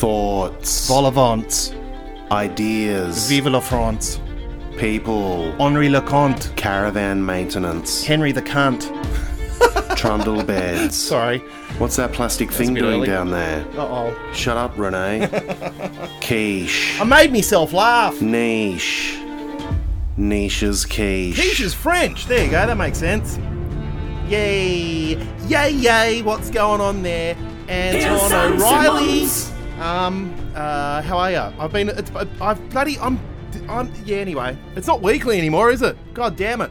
[0.00, 1.74] thoughts, vol-au-vent.
[2.32, 4.18] ideas, Vive la France.
[4.78, 6.54] people, Henri Leconte.
[6.56, 8.88] caravan maintenance, Henry the cunt.
[9.96, 10.96] trundle beds.
[10.96, 11.38] Sorry.
[11.78, 13.06] What's that plastic thing doing early.
[13.06, 13.62] down there?
[13.76, 14.30] Uh oh.
[14.32, 15.28] Shut up, Renee.
[16.22, 16.98] Quiche.
[16.98, 18.22] I made myself laugh.
[18.22, 19.18] Niche.
[20.16, 21.34] Niche's quiche.
[21.34, 22.26] Quiche is French.
[22.26, 22.66] There you go.
[22.66, 23.38] That makes sense.
[24.28, 25.16] Yay.
[25.46, 26.22] Yay, yay.
[26.22, 27.36] What's going on there?
[27.68, 29.26] Anton O'Reilly.
[29.80, 31.38] Um, uh, how are you?
[31.38, 32.10] I've been, it's,
[32.40, 33.18] I've bloody, I'm,
[33.66, 34.56] I'm, yeah, anyway.
[34.76, 35.96] It's not weekly anymore, is it?
[36.12, 36.70] God damn it.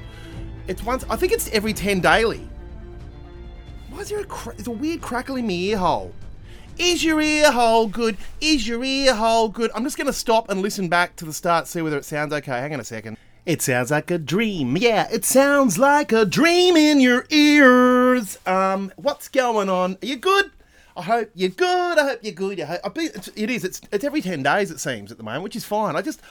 [0.67, 2.47] It's once, I think it's every 10 daily.
[3.89, 6.13] Why is there a, cra- it's a weird crackle in my ear hole?
[6.77, 8.15] Is your ear hole good?
[8.41, 9.71] Is your ear hole good?
[9.73, 12.31] I'm just going to stop and listen back to the start, see whether it sounds
[12.31, 12.51] okay.
[12.51, 13.17] Hang on a second.
[13.43, 14.77] It sounds like a dream.
[14.77, 18.37] Yeah, it sounds like a dream in your ears.
[18.45, 19.97] Um, what's going on?
[20.03, 20.51] Are you good?
[20.97, 21.97] I hope you're good.
[21.97, 22.59] I hope you're good.
[22.59, 23.63] I hope, I be, it's, it is.
[23.63, 25.95] It's, it's every 10 days, it seems, at the moment, which is fine.
[25.95, 26.21] I just,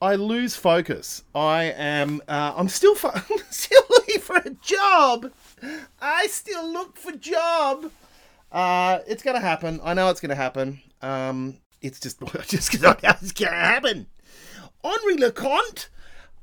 [0.00, 1.22] I lose focus.
[1.34, 5.32] I am, uh, I'm still, I'm still looking for a job.
[6.00, 7.90] I still look for job.
[8.52, 9.80] Uh, it's gonna happen.
[9.82, 10.80] I know it's gonna happen.
[11.02, 14.06] Um, it's just, just gonna, it's gonna happen.
[14.82, 15.88] Henri Leconte.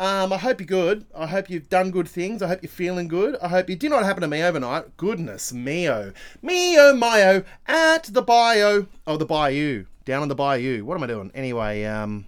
[0.02, 1.06] Um, I hope you're good.
[1.16, 2.42] I hope you've done good things.
[2.42, 3.38] I hope you're feeling good.
[3.40, 4.98] I hope you did not happen to me overnight.
[4.98, 6.12] Goodness meo.
[6.42, 8.88] Meo mio at the bio.
[9.06, 9.86] Oh, the bayou.
[10.04, 10.84] Down on the bayou.
[10.86, 11.30] What am I doing?
[11.36, 12.26] Anyway, um,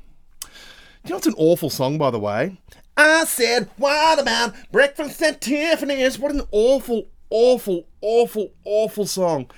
[1.03, 2.59] you know it's an awful song, by the way?
[2.95, 6.19] I said, what about breakfast at Tiffany's?
[6.19, 9.49] What an awful, awful, awful, awful song.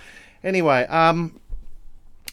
[0.42, 1.42] Anyway, um,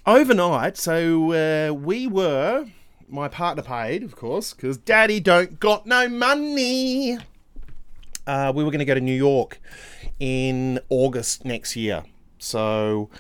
[0.07, 2.67] overnight, so uh, we were,
[3.13, 7.19] my partner paid, of course, because daddy don't got no money.
[8.27, 9.61] Uh, we were going to go to New York
[10.19, 12.05] in August next year.
[12.39, 13.11] So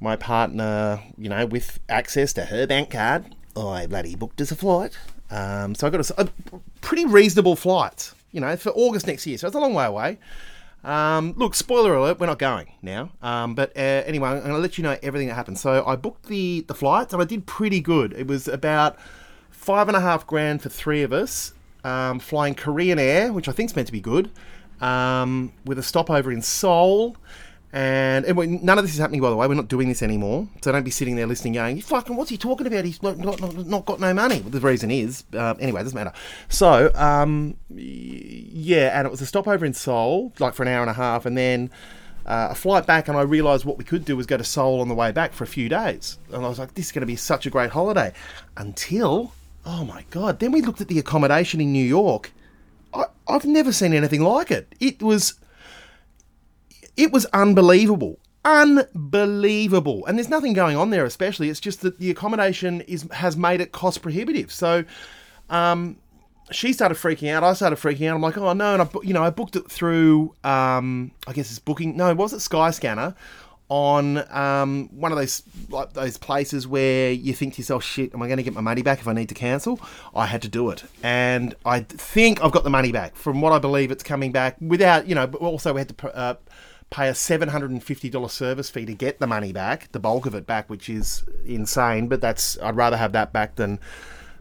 [0.00, 4.56] my partner, you know, with access to her bank card, I bloody booked us a
[4.56, 4.96] flight.
[5.30, 6.28] Um, so I got a, a
[6.80, 9.36] pretty reasonable flight, you know, for August next year.
[9.36, 10.18] So it's a long way away.
[10.84, 13.10] Um, look, spoiler alert, we're not going now.
[13.22, 15.58] Um, but uh, anyway, I'm going to let you know everything that happened.
[15.58, 18.12] So I booked the, the flights and I did pretty good.
[18.12, 18.96] It was about
[19.64, 21.54] five and a half grand for three of us,
[21.84, 24.30] um, flying Korean Air, which I think is meant to be good,
[24.80, 27.16] um, with a stopover in Seoul.
[27.72, 29.48] And, and none of this is happening, by the way.
[29.48, 30.46] We're not doing this anymore.
[30.62, 32.84] So don't be sitting there listening, going, fucking, what's he talking about?
[32.84, 36.12] He's not, not, not, got no money." Well, the reason is, uh, anyway, doesn't matter.
[36.48, 40.90] So, um, yeah, and it was a stopover in Seoul, like for an hour and
[40.90, 41.70] a half, and then
[42.26, 43.08] uh, a flight back.
[43.08, 45.32] And I realised what we could do was go to Seoul on the way back
[45.32, 46.18] for a few days.
[46.32, 48.12] And I was like, "This is going to be such a great holiday,"
[48.56, 49.32] until,
[49.66, 50.40] oh my god!
[50.40, 52.32] Then we looked at the accommodation in New York.
[52.92, 54.74] I, I've never seen anything like it.
[54.80, 55.34] It was
[56.96, 58.18] it was unbelievable.
[58.44, 60.04] Unbelievable.
[60.06, 61.48] And there's nothing going on there especially.
[61.48, 64.52] It's just that the accommodation is has made it cost prohibitive.
[64.52, 64.84] So
[65.50, 65.96] um
[66.50, 67.42] she started freaking out.
[67.42, 68.16] I started freaking out.
[68.16, 68.74] I'm like, oh no!
[68.74, 70.34] And I, you know, I booked it through.
[70.44, 71.96] Um, I guess it's booking.
[71.96, 73.14] No, it was it Skyscanner?
[73.70, 78.20] On um, one of those like those places where you think to yourself, "Shit, am
[78.20, 79.80] I going to get my money back if I need to cancel?"
[80.14, 83.16] I had to do it, and I think I've got the money back.
[83.16, 85.26] From what I believe, it's coming back without you know.
[85.26, 86.16] But also, we had to.
[86.16, 86.34] Uh,
[86.90, 90.70] pay a $750 service fee to get the money back, the bulk of it back,
[90.70, 93.80] which is insane, but that's I'd rather have that back than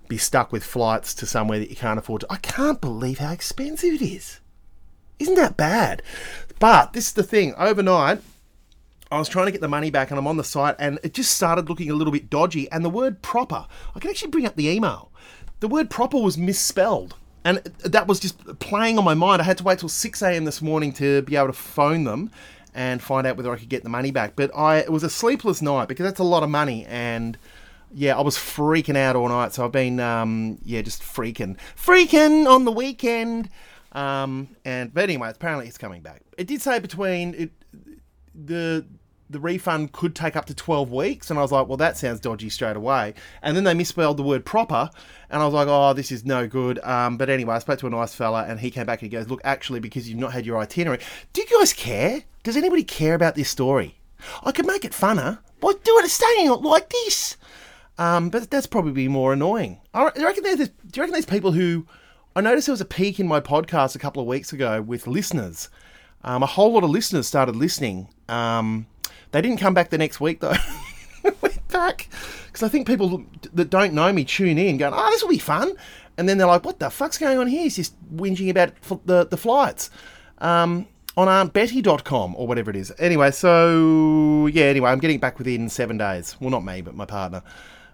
[0.07, 2.27] be stuck with flights to somewhere that you can't afford to.
[2.29, 4.39] I can't believe how expensive it is.
[5.17, 6.03] Isn't that bad?
[6.59, 8.21] But this is the thing, overnight
[9.13, 11.13] I was trying to get the money back and I'm on the site and it
[11.13, 14.45] just started looking a little bit dodgy and the word proper, I can actually bring
[14.45, 15.11] up the email.
[15.59, 17.15] The word proper was misspelled.
[17.45, 19.41] And that was just playing on my mind.
[19.41, 20.45] I had to wait till 6 a.m.
[20.45, 22.31] this morning to be able to phone them
[22.73, 24.35] and find out whether I could get the money back.
[24.35, 27.37] But I it was a sleepless night because that's a lot of money and
[27.93, 29.53] yeah, I was freaking out all night.
[29.53, 33.49] So I've been um, yeah, just freaking, freaking on the weekend.
[33.91, 36.21] Um, and but anyway, apparently it's coming back.
[36.37, 37.51] It did say between it,
[38.33, 38.85] the
[39.29, 41.29] the refund could take up to 12 weeks.
[41.29, 43.13] And I was like well that sounds dodgy straight away.
[43.41, 44.89] And then they misspelled the word proper.
[45.29, 46.79] And I was like oh this is no good.
[46.79, 49.17] Um, but anyway I spoke to a nice fella and he came back and he
[49.17, 51.01] goes look actually because you've not had your itinerary
[51.33, 52.23] do you guys care?
[52.43, 53.97] Does anybody care about this story?
[54.43, 55.39] I could make it funner.
[55.59, 56.09] Why do it?
[56.09, 57.37] Staying like this.
[57.97, 59.79] Um, but that's probably more annoying.
[59.93, 61.85] I reckon there's, do you reckon there's people who
[62.35, 65.05] I noticed there was a peak in my podcast a couple of weeks ago with
[65.05, 65.69] listeners.
[66.23, 68.07] Um, a whole lot of listeners started listening.
[68.27, 68.87] Um,
[69.33, 70.55] they didn't come back the next week though.
[71.41, 72.07] Went back
[72.47, 75.37] because I think people that don't know me tune in, going, "Oh, this will be
[75.37, 75.73] fun,"
[76.17, 78.73] and then they're like, "What the fuck's going on here?" He's just whinging about
[79.05, 79.89] the the flights.
[80.37, 82.91] Um, on auntbetty.com or whatever it is.
[82.97, 86.35] Anyway, so yeah, anyway, I'm getting back within seven days.
[86.39, 87.43] Well, not me, but my partner.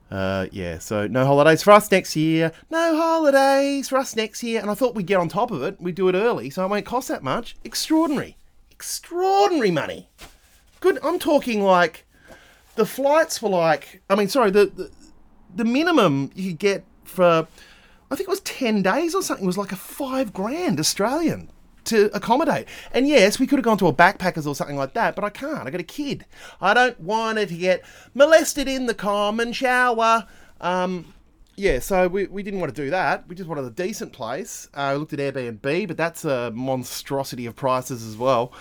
[0.10, 2.52] Uh, yeah, so no holidays for us next year.
[2.70, 4.62] No holidays for us next year.
[4.62, 5.80] And I thought we'd get on top of it.
[5.80, 7.56] We'd do it early, so it won't cost that much.
[7.64, 8.38] Extraordinary.
[8.72, 10.10] Extraordinary money.
[10.80, 11.00] Good.
[11.04, 12.06] I'm talking like
[12.76, 14.92] the flights were like, I mean, sorry, the, the,
[15.56, 17.48] the minimum you could get for,
[18.10, 21.50] I think it was 10 days or something, was like a five grand Australian
[21.86, 22.68] to accommodate.
[22.94, 25.30] And yes, we could have gone to a backpackers or something like that, but I
[25.30, 25.68] can't.
[25.68, 26.26] I got a kid.
[26.62, 27.84] I don't want her to get
[28.14, 30.28] molested in the common shower.
[30.62, 31.14] Um,
[31.56, 33.28] yeah, so we, we didn't want to do that.
[33.28, 34.70] We just wanted a decent place.
[34.74, 38.54] Uh, we looked at Airbnb, but that's a monstrosity of prices as well.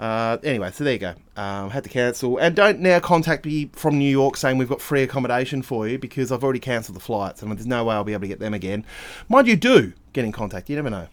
[0.00, 1.14] Uh, anyway, so there you go.
[1.36, 2.38] Um, had to cancel.
[2.38, 5.98] And don't now contact me from New York saying we've got free accommodation for you
[5.98, 8.40] because I've already cancelled the flights and there's no way I'll be able to get
[8.40, 8.86] them again.
[9.28, 10.70] Mind you, do get in contact.
[10.70, 11.08] You never know.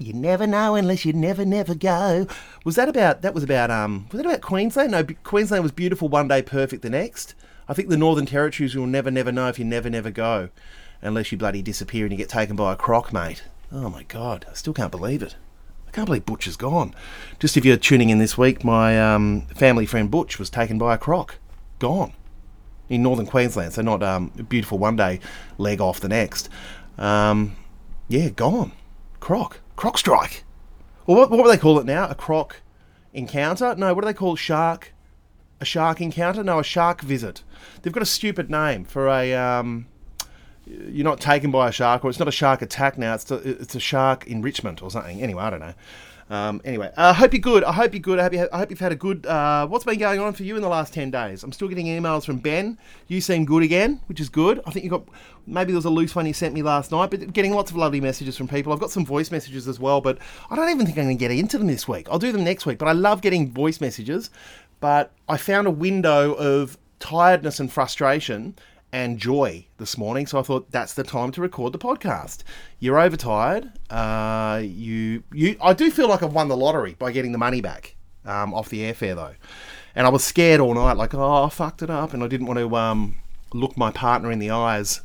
[0.00, 2.26] You never know unless you never, never go.
[2.64, 3.22] Was that about?
[3.22, 3.70] That was about.
[3.70, 4.90] Um, was that about Queensland?
[4.90, 7.36] No, Queensland was beautiful one day, perfect the next.
[7.68, 10.48] I think the Northern Territories you'll never, never know if you never, never go,
[11.00, 13.44] unless you bloody disappear and you get taken by a croc, mate.
[13.70, 15.36] Oh my god, I still can't believe it.
[15.94, 16.92] Can't believe Butch is gone.
[17.38, 20.92] Just if you're tuning in this week, my um, family friend Butch was taken by
[20.92, 21.38] a croc,
[21.78, 22.14] gone
[22.88, 23.74] in northern Queensland.
[23.74, 25.20] So not um, beautiful one day
[25.56, 26.48] leg off the next.
[26.98, 27.54] Um,
[28.08, 28.72] yeah, gone.
[29.20, 29.60] Croc.
[29.76, 30.42] Croc strike.
[31.06, 32.08] Well, what, what would they call it now?
[32.08, 32.60] A croc
[33.12, 33.76] encounter?
[33.76, 34.92] No, what do they call shark?
[35.60, 36.42] A shark encounter?
[36.42, 37.44] No, a shark visit.
[37.82, 39.32] They've got a stupid name for a.
[39.32, 39.86] Um,
[40.66, 43.14] you're not taken by a shark, or it's not a shark attack now.
[43.14, 45.22] It's a, it's a shark enrichment or something.
[45.22, 45.74] Anyway, I don't know.
[46.30, 47.64] Um, anyway, I uh, hope you're good.
[47.64, 48.18] I hope you're good.
[48.18, 49.26] I hope, you I hope you've had a good.
[49.26, 51.42] Uh, what's been going on for you in the last ten days?
[51.42, 52.78] I'm still getting emails from Ben.
[53.08, 54.60] You seem good again, which is good.
[54.66, 55.04] I think you got
[55.46, 57.76] maybe there was a loose one you sent me last night, but getting lots of
[57.76, 58.72] lovely messages from people.
[58.72, 60.18] I've got some voice messages as well, but
[60.50, 62.08] I don't even think I'm going to get into them this week.
[62.10, 62.78] I'll do them next week.
[62.78, 64.30] But I love getting voice messages.
[64.80, 68.56] But I found a window of tiredness and frustration
[68.94, 70.24] and joy this morning.
[70.24, 72.44] So I thought that's the time to record the podcast.
[72.78, 73.72] You're overtired.
[73.90, 75.56] Uh, you, you.
[75.60, 78.68] I do feel like I've won the lottery by getting the money back um, off
[78.68, 79.34] the airfare though,
[79.96, 82.46] and I was scared all night, like oh I fucked it up, and I didn't
[82.46, 83.16] want to um,
[83.52, 85.00] look my partner in the eyes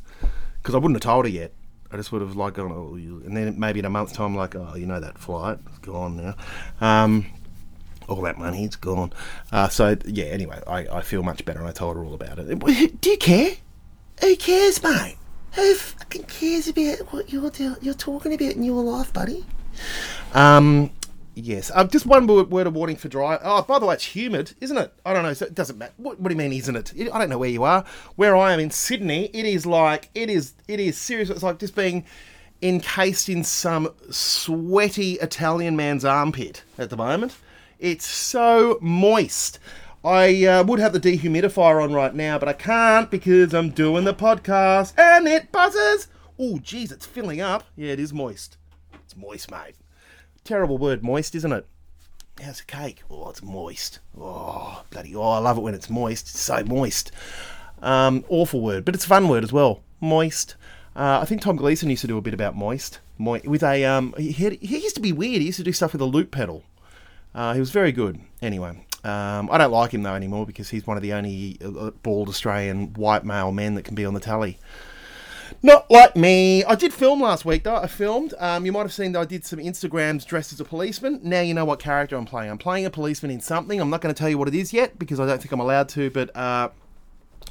[0.62, 1.52] because I wouldn't have told her yet.
[1.90, 4.54] I just would have like gone, oh, and then maybe in a month's time, like,
[4.54, 6.36] oh, you know that flight, it's gone now.
[6.80, 7.26] Um,
[8.08, 9.12] all that money, it's gone.
[9.50, 10.26] Uh, so yeah.
[10.26, 13.00] Anyway, I, I feel much better, and I told her all about it.
[13.00, 13.56] Do you care?
[14.20, 15.16] Who cares, mate?
[15.52, 19.44] Who fucking cares about what you're do- you're talking about in your life, buddy?
[20.34, 20.90] Um,
[21.34, 21.70] yes.
[21.74, 23.38] Um, just one word of warning for dry.
[23.42, 24.92] Oh, by the way, it's humid, isn't it?
[25.04, 25.32] I don't know.
[25.32, 25.92] So it doesn't matter.
[25.96, 26.92] What, what do you mean, isn't it?
[27.12, 27.84] I don't know where you are.
[28.16, 30.54] Where I am in Sydney, it is like it is.
[30.68, 31.30] It is serious.
[31.30, 32.04] It's like just being
[32.62, 37.36] encased in some sweaty Italian man's armpit at the moment.
[37.78, 39.58] It's so moist.
[40.02, 44.04] I uh, would have the dehumidifier on right now, but I can't because I'm doing
[44.04, 46.08] the podcast and it buzzes.
[46.38, 47.64] Oh, geez, it's filling up.
[47.76, 48.56] Yeah, it is moist.
[48.94, 49.74] It's moist, mate.
[50.42, 51.66] Terrible word, moist, isn't it?
[52.42, 53.02] How's a cake?
[53.10, 53.98] Oh, it's moist.
[54.18, 56.30] Oh, bloody, oh, I love it when it's moist.
[56.30, 57.12] It's so moist.
[57.82, 59.82] Um, awful word, but it's a fun word as well.
[60.00, 60.54] Moist.
[60.96, 63.00] Uh, I think Tom Gleeson used to do a bit about moist.
[63.18, 65.40] Mo- with a um, he, had, he used to be weird.
[65.40, 66.64] He used to do stuff with a loop pedal.
[67.34, 68.18] Uh, he was very good.
[68.40, 71.90] Anyway, um, I don't like him though anymore because he's one of the only uh,
[72.02, 74.58] bald Australian white male men that can be on the tally.
[75.62, 76.64] Not like me.
[76.64, 77.76] I did film last week though.
[77.76, 78.34] I filmed.
[78.38, 81.20] Um, you might have seen that I did some Instagrams dressed as a policeman.
[81.22, 82.50] Now you know what character I'm playing.
[82.50, 83.80] I'm playing a policeman in something.
[83.80, 85.60] I'm not going to tell you what it is yet because I don't think I'm
[85.60, 86.10] allowed to.
[86.10, 86.70] But uh,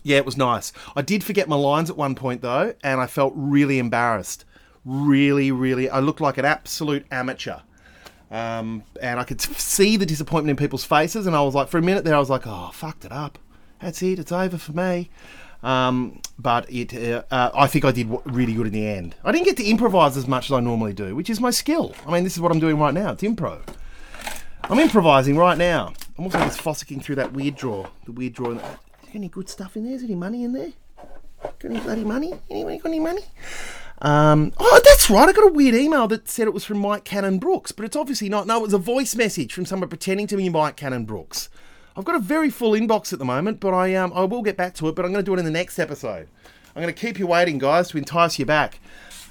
[0.04, 0.72] yeah, it was nice.
[0.96, 4.46] I did forget my lines at one point though, and I felt really embarrassed.
[4.86, 5.90] Really, really.
[5.90, 7.60] I looked like an absolute amateur.
[8.32, 11.78] Um, and I could see the disappointment in people's faces, and I was like, for
[11.78, 13.40] a minute there, I was like, oh, fucked it up.
[13.82, 14.20] That's it.
[14.20, 15.10] It's over for me.
[15.62, 19.16] Um, but it, uh, uh, I think I did really good in the end.
[19.24, 21.94] I didn't get to improvise as much as I normally do, which is my skill.
[22.06, 23.12] I mean, this is what I'm doing right now.
[23.12, 23.62] It's improv.
[24.64, 25.94] I'm improvising right now.
[26.18, 27.90] I'm also just fossicking through that weird drawer.
[28.06, 28.54] The weird drawer.
[28.54, 28.72] Is there
[29.16, 29.94] any good stuff in there?
[29.96, 30.72] Is there any money in there?
[31.42, 32.34] Got any bloody money?
[32.50, 33.24] Anyone got any money?
[34.02, 35.28] Um, oh, that's right.
[35.28, 37.96] I got a weird email that said it was from Mike Cannon Brooks, but it's
[37.96, 38.48] obviously not.
[38.48, 41.50] No, it was a voice message from someone pretending to be Mike Cannon Brooks.
[41.98, 44.56] I've got a very full inbox at the moment, but I um I will get
[44.56, 44.96] back to it.
[44.96, 46.28] But I'm going to do it in the next episode.
[46.76, 48.80] I'm going to keep you waiting, guys, to entice you back.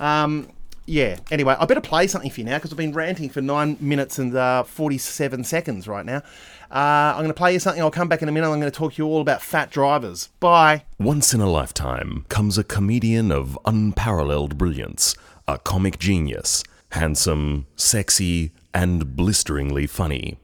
[0.00, 0.50] Um,
[0.84, 1.18] yeah.
[1.30, 4.18] Anyway, I better play something for you now because I've been ranting for nine minutes
[4.18, 6.22] and uh, 47 seconds right now.
[6.70, 7.82] Uh, I'm going to play you something.
[7.82, 8.46] I'll come back in a minute.
[8.46, 10.28] I'm going to talk to you all about fat drivers.
[10.38, 10.84] Bye.
[10.98, 15.14] Once in a lifetime comes a comedian of unparalleled brilliance,
[15.46, 20.38] a comic genius, handsome, sexy, and blisteringly funny.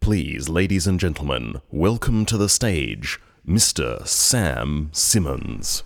[0.00, 4.06] Please, ladies and gentlemen, welcome to the stage, Mr.
[4.06, 5.82] Sam Simmons.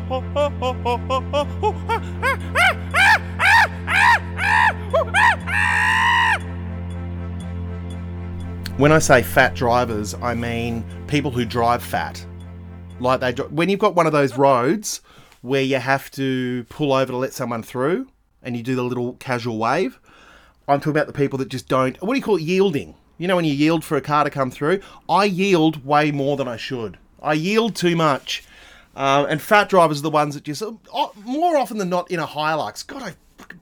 [0.00, 0.90] Oh, ah, ah, ah,
[1.30, 1.66] ah,
[3.38, 6.38] ah, ah, oh, ah, ah.
[8.76, 12.24] When I say fat drivers, I mean people who drive fat.
[13.00, 15.00] Like they, when you've got one of those roads
[15.42, 18.08] where you have to pull over to let someone through,
[18.42, 19.98] and you do the little casual wave.
[20.68, 22.00] I'm talking about the people that just don't.
[22.02, 22.42] What do you call it?
[22.42, 22.94] Yielding.
[23.16, 24.80] You know when you yield for a car to come through.
[25.08, 26.98] I yield way more than I should.
[27.20, 28.44] I yield too much.
[28.94, 32.20] Um, and fat drivers are the ones that just oh, more often than not in
[32.20, 32.86] a Hilux.
[32.86, 33.14] God, I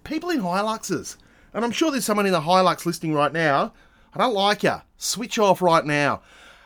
[0.04, 1.16] people in Hiluxes,
[1.54, 3.72] and I'm sure there's someone in the Hilux listening right now.
[4.14, 4.76] I don't like you.
[4.96, 6.22] Switch off right now.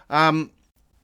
[0.08, 0.52] Um,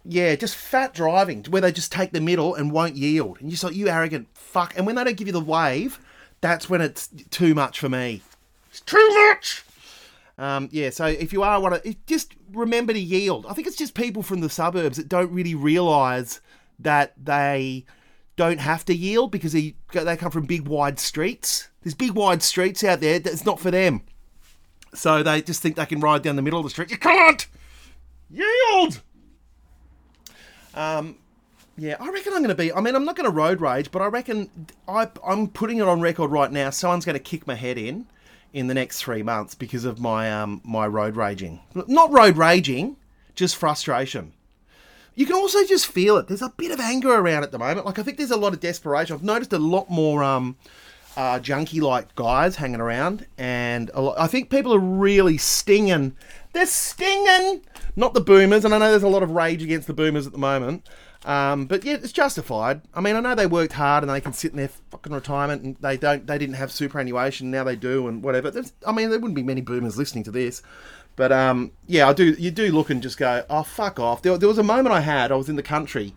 [0.04, 3.52] yeah, just fat driving where they just take the middle and won't yield, and you're
[3.52, 4.76] just like you arrogant fuck.
[4.76, 5.98] And when they don't give you the wave,
[6.40, 8.22] that's when it's too much for me.
[8.76, 9.64] It's too much.
[10.36, 13.46] Um, yeah, so if you are one of, just remember to yield.
[13.48, 16.42] I think it's just people from the suburbs that don't really realise
[16.78, 17.86] that they
[18.36, 21.70] don't have to yield because they they come from big wide streets.
[21.82, 24.02] There's big wide streets out there that's not for them.
[24.92, 26.90] So they just think they can ride down the middle of the street.
[26.90, 27.46] You can't
[28.28, 29.00] yield.
[30.74, 31.16] Um,
[31.78, 32.70] yeah, I reckon I'm going to be.
[32.74, 34.50] I mean, I'm not going to road rage, but I reckon
[34.86, 36.68] I, I'm putting it on record right now.
[36.68, 38.06] Someone's going to kick my head in
[38.52, 41.60] in the next three months because of my um my road raging.
[41.74, 42.96] Not road raging,
[43.34, 44.32] just frustration.
[45.14, 46.28] You can also just feel it.
[46.28, 47.86] There's a bit of anger around at the moment.
[47.86, 49.14] Like I think there's a lot of desperation.
[49.14, 50.56] I've noticed a lot more um
[51.16, 56.14] uh, junkie like guys hanging around, and lot, I think people are really stinging.
[56.52, 57.62] They're stinging,
[57.96, 58.64] not the boomers.
[58.64, 60.88] And I know there's a lot of rage against the boomers at the moment.
[61.24, 62.82] Um, but yeah, it's justified.
[62.94, 65.62] I mean, I know they worked hard and they can sit in their fucking retirement
[65.62, 67.50] and they don't, they didn't have superannuation.
[67.50, 68.50] Now they do and whatever.
[68.50, 70.62] There's, I mean, there wouldn't be many boomers listening to this.
[71.16, 72.36] But um, yeah, I do.
[72.38, 74.20] You do look and just go, oh fuck off.
[74.22, 75.32] There, there was a moment I had.
[75.32, 76.14] I was in the country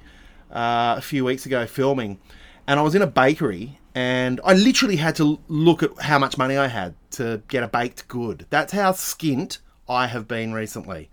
[0.52, 2.20] uh, a few weeks ago filming,
[2.68, 6.38] and I was in a bakery, and I literally had to look at how much
[6.38, 8.46] money I had to get a baked good.
[8.50, 11.10] That's how skint I have been recently.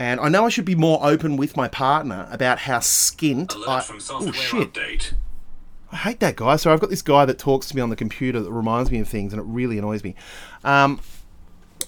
[0.00, 3.84] And I know I should be more open with my partner about how skint I.
[4.08, 5.12] Oh shit!
[5.92, 6.56] I hate that guy.
[6.56, 9.00] So I've got this guy that talks to me on the computer that reminds me
[9.00, 10.14] of things, and it really annoys me.
[10.64, 11.00] Um,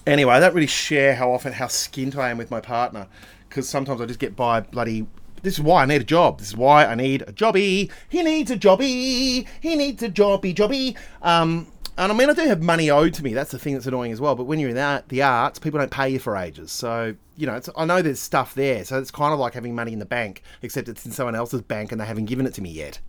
[0.05, 3.07] anyway, I don't really share how often how skint I am with my partner
[3.49, 5.07] because sometimes I just get by bloody.
[5.41, 6.37] This is why I need a job.
[6.37, 7.89] This is why I need a jobby.
[8.09, 9.47] He needs a jobby.
[9.59, 10.95] He needs a jobby, jobby.
[11.23, 11.65] Um,
[11.97, 13.33] and I mean, I do have money owed to me.
[13.33, 14.35] That's the thing that's annoying as well.
[14.35, 16.71] But when you're in the, the arts, people don't pay you for ages.
[16.71, 18.83] So, you know, I know there's stuff there.
[18.85, 21.61] So it's kind of like having money in the bank, except it's in someone else's
[21.61, 22.99] bank and they haven't given it to me yet.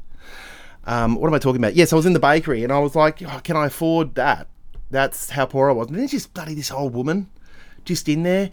[0.87, 1.75] Um, what am I talking about?
[1.75, 4.49] Yes, I was in the bakery and I was like, oh, can I afford that?
[4.91, 5.89] That's how poor I was.
[5.89, 7.29] And then just bloody this old woman
[7.85, 8.51] just in there,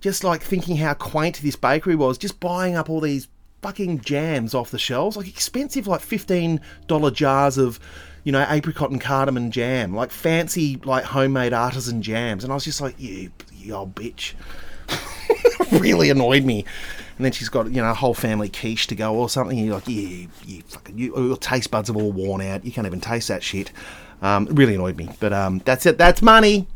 [0.00, 3.28] just like thinking how quaint this bakery was, just buying up all these
[3.62, 6.60] fucking jams off the shelves, like expensive, like $15
[7.14, 7.80] jars of,
[8.22, 12.44] you know, apricot and cardamom jam, like fancy, like homemade artisan jams.
[12.44, 14.34] And I was just like, you, you old bitch.
[15.72, 16.64] really annoyed me.
[17.16, 19.56] And then she's got, you know, a whole family quiche to go or something.
[19.56, 22.64] You're like, yeah, you fucking, you, your taste buds have all worn out.
[22.64, 23.70] You can't even taste that shit.
[24.20, 25.08] Um, it really annoyed me.
[25.20, 25.96] But um, that's it.
[25.96, 26.66] That's money.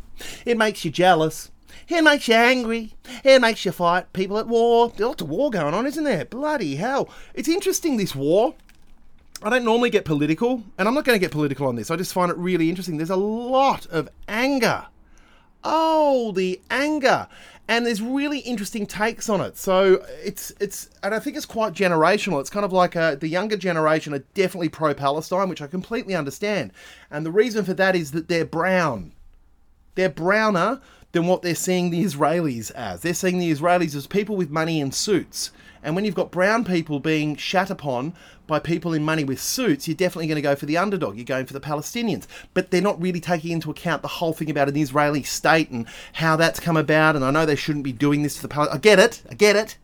[0.45, 1.51] It makes you jealous.
[1.89, 2.95] It makes you angry.
[3.25, 4.91] It makes you fight people at war.
[4.91, 6.25] There's lots of war going on, isn't there?
[6.25, 7.09] Bloody hell.
[7.35, 8.55] It's interesting, this war.
[9.43, 11.91] I don't normally get political, and I'm not going to get political on this.
[11.91, 12.97] I just find it really interesting.
[12.97, 14.87] There's a lot of anger.
[15.71, 17.29] Oh, the anger.
[17.69, 19.59] And there's really interesting takes on it.
[19.59, 22.41] So it's it's and I think it's quite generational.
[22.41, 26.15] It's kind of like uh the younger generation are definitely pro Palestine, which I completely
[26.15, 26.73] understand.
[27.11, 29.13] And the reason for that is that they're brown.
[29.95, 30.81] They're browner
[31.13, 33.03] than what they're seeing the Israelis as.
[33.03, 35.53] They're seeing the Israelis as people with money in suits.
[35.83, 38.15] And when you've got brown people being shat upon
[38.49, 41.15] by people in money with suits, you're definitely going to go for the underdog.
[41.17, 42.27] You're going for the Palestinians.
[42.55, 45.87] But they're not really taking into account the whole thing about an Israeli state and
[46.15, 47.15] how that's come about.
[47.15, 48.75] And I know they shouldn't be doing this to the Palestinians.
[48.75, 49.23] I get it.
[49.31, 49.77] I get it.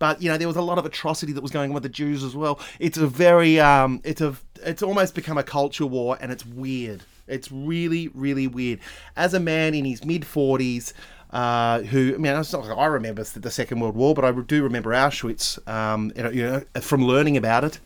[0.00, 1.88] But you know there was a lot of atrocity that was going on with the
[1.88, 2.60] Jews as well.
[2.78, 7.02] It's a very, um, it's a, it's almost become a culture war, and it's weird.
[7.26, 8.78] It's really, really weird.
[9.16, 10.94] As a man in his mid forties,
[11.30, 14.32] uh, who I mean, it's not like I remember the Second World War, but I
[14.32, 15.66] do remember Auschwitz.
[15.68, 17.80] Um, you know, from learning about it.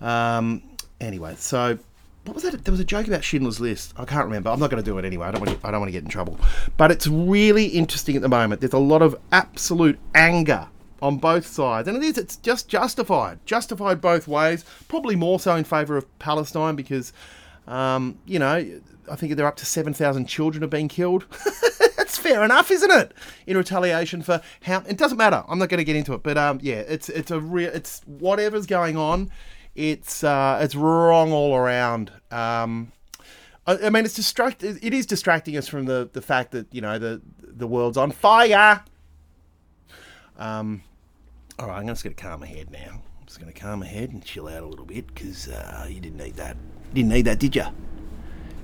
[0.00, 0.62] Um,
[1.00, 1.78] anyway, so
[2.24, 2.64] what was that?
[2.64, 3.94] There was a joke about Schindler's List.
[3.96, 4.50] I can't remember.
[4.50, 5.26] I'm not going to do it anyway.
[5.26, 6.38] I don't want to, I don't want to get in trouble.
[6.76, 8.60] But it's really interesting at the moment.
[8.60, 10.68] There's a lot of absolute anger
[11.02, 12.18] on both sides, and it is.
[12.18, 14.64] It's just justified, justified both ways.
[14.88, 17.12] Probably more so in favour of Palestine because,
[17.66, 18.80] um, you know,
[19.10, 21.24] I think they're up to seven thousand children have been killed.
[21.96, 23.14] That's fair enough, isn't it?
[23.46, 25.42] In retaliation for how it doesn't matter.
[25.48, 28.02] I'm not going to get into it, but um, yeah, it's it's a real it's
[28.06, 29.30] whatever's going on.
[29.80, 32.12] It's uh, it's wrong all around.
[32.30, 32.92] Um,
[33.66, 34.62] I, I mean, it's distract.
[34.62, 38.10] It is distracting us from the, the fact that you know the the world's on
[38.10, 38.84] fire.
[40.36, 40.82] Um,
[41.58, 43.00] all right, I'm just going to calm my head now.
[43.20, 45.86] I'm just going to calm my head and chill out a little bit because uh,
[45.88, 46.58] you didn't need that.
[46.92, 47.64] Didn't need that, did you?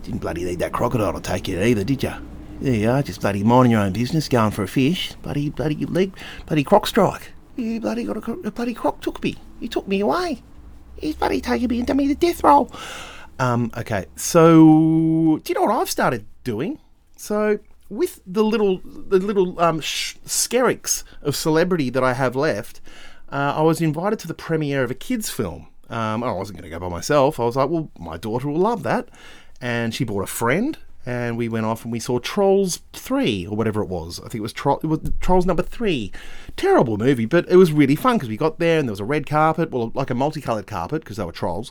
[0.02, 2.12] Didn't bloody need that crocodile to take you either, did you?
[2.60, 5.14] There you are, just bloody minding your own business, going for a fish.
[5.22, 6.14] Bloody, bloody leg,
[6.46, 7.32] bloody croc strike.
[7.56, 9.36] You bloody got a, a bloody croc took me.
[9.60, 10.42] He took me away.
[11.00, 12.70] He's bloody taking me done me the death roll.
[13.38, 16.78] Um, okay, so do you know what I've started doing?
[17.16, 22.80] So with the little the little um, sh- skerricks of celebrity that I have left,
[23.30, 25.68] uh, I was invited to the premiere of a kids' film.
[25.88, 27.38] Um, I wasn't going to go by myself.
[27.38, 29.08] I was like, well, my daughter will love that,
[29.60, 33.56] and she brought a friend, and we went off and we saw Trolls Three or
[33.56, 34.18] whatever it was.
[34.18, 36.12] I think it was, Tro- it was Trolls Number Three.
[36.56, 39.04] Terrible movie, but it was really fun because we got there and there was a
[39.04, 41.70] red carpet, well, like a multicolored carpet because they were trolls,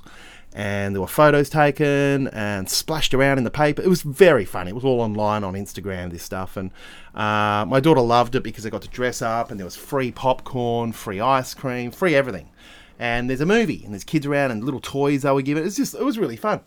[0.53, 3.81] and there were photos taken and splashed around in the paper.
[3.81, 4.69] It was very funny.
[4.69, 6.71] It was all online on Instagram, this stuff, and
[7.13, 10.11] uh, my daughter loved it because they got to dress up and there was free
[10.11, 12.51] popcorn, free ice cream, free everything.
[12.97, 15.65] And there's a movie and there's kids around and little toys they were given.
[15.65, 16.61] It's just it was really fun.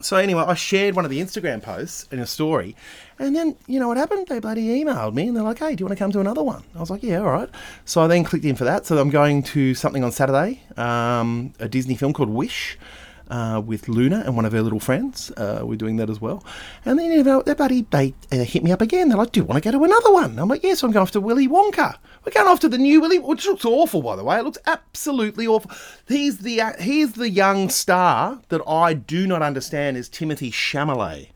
[0.00, 2.76] So anyway, I shared one of the Instagram posts in a story,
[3.18, 4.26] and then you know what happened?
[4.28, 6.42] They bloody emailed me and they're like, "Hey, do you want to come to another
[6.42, 7.48] one?" I was like, "Yeah, all right."
[7.84, 8.86] So I then clicked in for that.
[8.86, 12.78] So I'm going to something on Saturday, um, a Disney film called Wish.
[13.28, 16.44] Uh, with Luna and one of her little friends, uh, we're doing that as well.
[16.84, 19.08] And then know, they they uh, hit me up again.
[19.08, 21.02] They're like, "Do you want to go to another one?" I'm like, "Yes, I'm going
[21.02, 24.14] off to Willy Wonka." We're going off to the new Willy, which looks awful, by
[24.14, 24.38] the way.
[24.38, 25.72] It looks absolutely awful.
[26.06, 31.30] He's the uh, he's the young star that I do not understand is Timothy Chalamet.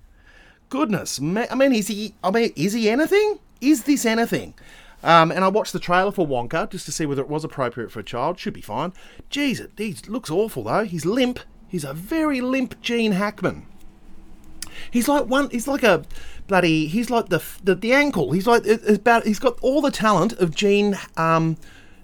[0.69, 2.15] Goodness, I mean, is he?
[2.23, 3.41] I mean, is he anything?
[3.61, 4.55] Is this anything?
[5.03, 7.91] Um, and I watched the trailer for Wonka just to see whether it was appropriate
[7.91, 8.39] for a child.
[8.39, 8.93] Should be fine.
[9.31, 10.85] Jeez, it he looks awful though.
[10.85, 11.41] He's limp.
[11.71, 13.65] He's a very limp Gene Hackman.
[14.91, 15.49] He's like one.
[15.51, 16.05] He's like a
[16.47, 16.89] bloody.
[16.89, 18.33] He's like the the, the ankle.
[18.33, 19.25] He's like about.
[19.25, 20.99] He's got all the talent of Gene.
[21.17, 21.57] Um,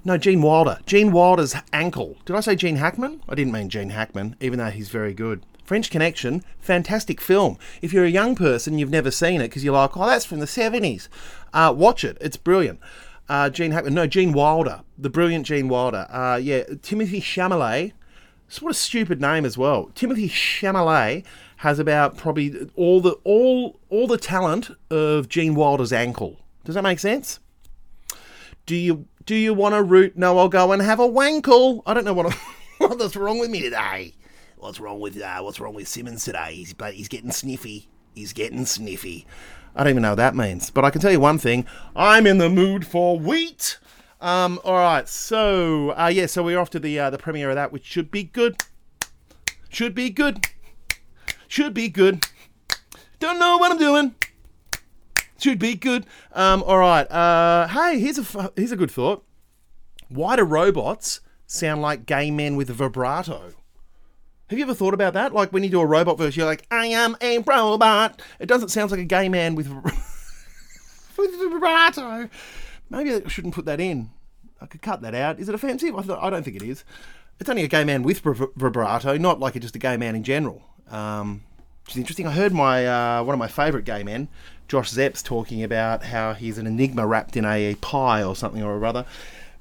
[0.05, 0.79] no, Gene Wilder.
[0.87, 2.16] Gene Wilder's ankle.
[2.24, 3.22] Did I say Gene Hackman?
[3.29, 5.44] I didn't mean Gene Hackman, even though he's very good.
[5.64, 7.59] French Connection, fantastic film.
[7.83, 10.38] If you're a young person, you've never seen it because you're like, oh, that's from
[10.38, 11.09] the 70s.
[11.52, 12.16] Uh, watch it.
[12.20, 12.79] It's brilliant.
[13.29, 13.94] Uh, Gene Hackman.
[13.94, 14.83] No, Gene Wilder.
[14.96, 16.07] The brilliant Gene Wilder.
[16.09, 17.92] Uh, yeah, Timothy Chalamet.
[18.46, 19.90] It's what a stupid name as well.
[19.94, 21.24] Timothy Chalamet
[21.59, 26.38] has about probably all the all all the talent of Gene Wilder's ankle.
[26.64, 27.40] Does that make sense?
[28.66, 30.16] Do you do you want to root?
[30.16, 31.82] No, I'll go and have a wankle.
[31.87, 32.32] I don't know what
[32.78, 34.14] what's wrong with me today.
[34.56, 36.54] What's wrong with uh, what's wrong with Simmons today?
[36.54, 37.88] He's but he's getting sniffy.
[38.14, 39.26] He's getting sniffy.
[39.74, 42.26] I don't even know what that means, but I can tell you one thing: I'm
[42.26, 43.78] in the mood for wheat.
[44.20, 47.57] Um, all right, so uh, yeah, so we're off to the uh, the premiere of
[47.57, 48.57] that, which should be good.
[49.68, 50.46] Should be good.
[51.48, 52.26] Should be good.
[53.18, 54.14] Don't know what I'm doing.
[55.38, 56.07] Should be good.
[56.33, 57.11] Um, all right.
[57.11, 59.22] Uh, hey, here's a here's a good thought.
[60.09, 63.52] Why do robots sound like gay men with vibrato?
[64.48, 65.35] Have you ever thought about that?
[65.35, 68.68] Like when you do a robot verse, you're like, "I am a robot." It doesn't
[68.68, 69.68] sound like a gay man with
[71.18, 72.31] with vibrato.
[72.90, 74.11] Maybe I shouldn't put that in.
[74.61, 75.38] I could cut that out.
[75.38, 75.94] Is it offensive?
[75.96, 76.85] I, th- I don't think it is.
[77.38, 80.62] It's only a gay man with vibrato, not like just a gay man in general.
[80.90, 81.42] Um,
[81.85, 82.27] which is interesting.
[82.27, 84.29] I heard my uh, one of my favourite gay men,
[84.66, 88.85] Josh Zepps, talking about how he's an enigma wrapped in a pie or something or
[88.85, 89.05] other.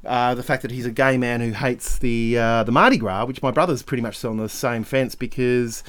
[0.03, 3.25] Uh, the fact that he's a gay man who hates the uh, the Mardi Gras,
[3.25, 5.83] which my brother's pretty much on the same fence because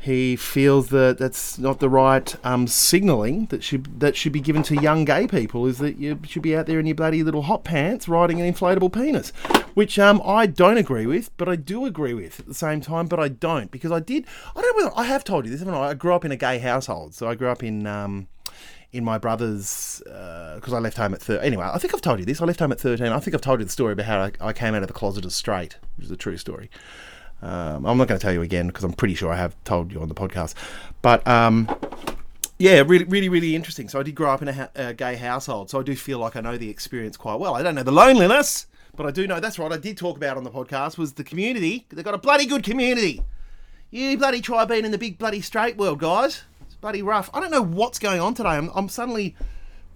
[0.00, 4.62] he feels that that's not the right um, signalling that should that should be given
[4.62, 5.66] to young gay people.
[5.66, 8.52] Is that you should be out there in your bloody little hot pants riding an
[8.52, 9.30] inflatable penis,
[9.74, 13.06] which um, I don't agree with, but I do agree with at the same time.
[13.06, 14.24] But I don't because I did.
[14.54, 15.60] I don't I have told you this.
[15.60, 15.88] Haven't I?
[15.88, 17.86] I grew up in a gay household, so I grew up in.
[17.86, 18.28] Um,
[18.90, 21.68] in my brother's because I left home at thir- anyway.
[21.70, 22.40] I think I've told you this.
[22.40, 23.08] I left home at thirteen.
[23.08, 24.94] I think I've told you the story about how I, I came out of the
[24.94, 26.70] closet as straight, which is a true story.
[27.42, 29.92] Um, I'm not going to tell you again because I'm pretty sure I have told
[29.92, 30.54] you on the podcast.
[31.02, 31.68] But um,
[32.58, 33.88] yeah, really, really, really interesting.
[33.88, 36.18] So I did grow up in a, ha- a gay household, so I do feel
[36.18, 37.54] like I know the experience quite well.
[37.54, 39.38] I don't know the loneliness, but I do know.
[39.38, 39.70] That's right.
[39.70, 41.86] I did talk about on the podcast was the community.
[41.90, 43.22] They've got a bloody good community.
[43.90, 46.42] You bloody try being in the big bloody straight world, guys.
[46.62, 47.30] It's bloody rough.
[47.32, 48.50] I don't know what's going on today.
[48.50, 49.36] I'm, I'm suddenly.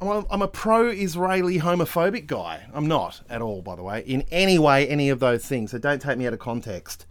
[0.01, 2.67] I'm a, I'm a pro-Israeli homophobic guy.
[2.75, 5.71] I'm not at all, by the way, in any way, any of those things.
[5.71, 7.07] So don't take me out of context.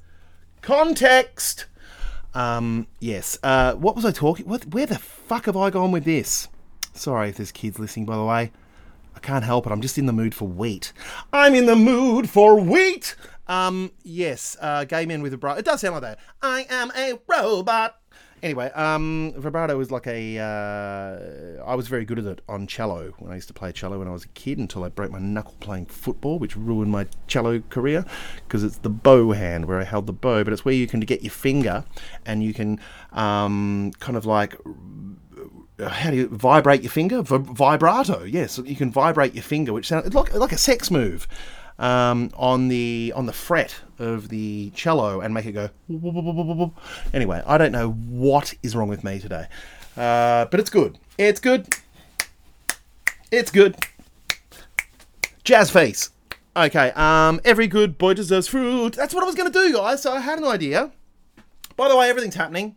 [0.61, 1.65] Context.
[2.33, 3.37] Um, yes.
[3.43, 4.45] Uh, what was I talking?
[4.47, 4.65] What?
[4.73, 6.47] Where the fuck have I gone with this?
[6.93, 8.51] Sorry if there's kids listening, by the way.
[9.15, 9.71] I can't help it.
[9.71, 10.93] I'm just in the mood for wheat.
[11.33, 13.15] I'm in the mood for wheat.
[13.47, 14.55] Um, yes.
[14.59, 15.59] Uh, gay men with vibrato.
[15.59, 16.19] It does sound like that.
[16.41, 18.00] I am a robot.
[18.43, 20.39] Anyway, um, vibrato was like a.
[20.39, 23.99] Uh, I was very good at it on cello when I used to play cello
[23.99, 27.05] when I was a kid until I broke my knuckle playing football, which ruined my
[27.27, 28.03] cello career
[28.47, 31.01] because it's the bow hand where I held the bow, but it's where you can
[31.01, 31.85] get your finger
[32.25, 32.79] and you can
[33.11, 34.55] um, kind of like
[35.87, 37.21] how do you vibrate your finger?
[37.21, 38.57] Vibrato, yes.
[38.57, 41.27] You can vibrate your finger, which sounds like like a sex move
[41.81, 46.71] um, on the on the fret of the cello and make it go.
[47.13, 49.47] Anyway, I don't know what is wrong with me today,
[49.97, 50.97] uh, but it's good.
[51.17, 51.67] It's good.
[53.31, 53.75] It's good.
[55.43, 56.11] Jazz face.
[56.55, 56.91] Okay.
[56.91, 58.93] Um, every good boy deserves fruit.
[58.93, 60.03] That's what I was going to do, guys.
[60.03, 60.91] So I had an idea.
[61.75, 62.75] By the way, everything's happening.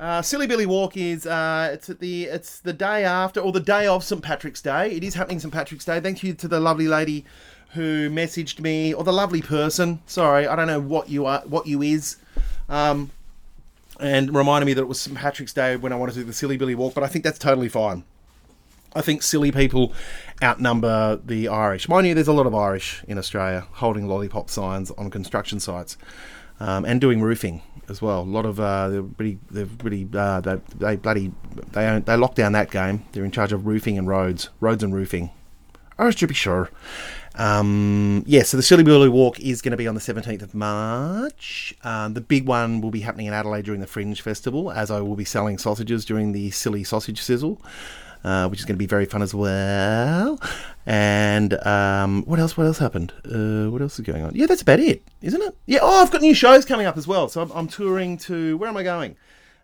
[0.00, 3.60] Uh, Silly Billy Walk is uh, it's at the it's the day after or the
[3.60, 4.92] day of St Patrick's Day.
[4.92, 5.98] It is happening St Patrick's Day.
[5.98, 7.24] Thank you to the lovely lady
[7.70, 10.00] who messaged me or the lovely person.
[10.06, 12.16] Sorry, I don't know what you are, what you is,
[12.68, 13.10] um,
[13.98, 16.32] and reminded me that it was St Patrick's Day when I wanted to do the
[16.32, 16.94] Silly Billy Walk.
[16.94, 18.04] But I think that's totally fine.
[18.94, 19.92] I think silly people
[20.42, 21.88] outnumber the Irish.
[21.88, 25.98] Mind you, there's a lot of Irish in Australia holding lollipop signs on construction sites
[26.60, 28.22] um, and doing roofing as well.
[28.22, 31.32] A lot of uh, they're pretty, they're pretty, uh, they, they bloody,
[31.72, 33.04] they own, they lock down that game.
[33.12, 35.30] They're in charge of roofing and roads, roads and roofing.
[35.98, 36.70] Irish to be sure.
[37.34, 40.54] Um, yeah, so the Silly Billy Walk is going to be on the 17th of
[40.54, 41.74] March.
[41.84, 45.00] Um, the big one will be happening in Adelaide during the Fringe Festival, as I
[45.00, 47.60] will be selling sausages during the Silly Sausage Sizzle.
[48.24, 50.40] Uh, which is going to be very fun as well.
[50.84, 52.56] And um, what else?
[52.56, 53.12] What else happened?
[53.24, 54.34] Uh, what else is going on?
[54.34, 55.56] Yeah, that's about it, isn't it?
[55.66, 55.80] Yeah.
[55.82, 57.28] Oh, I've got new shows coming up as well.
[57.28, 59.16] So I'm, I'm touring to where am I going?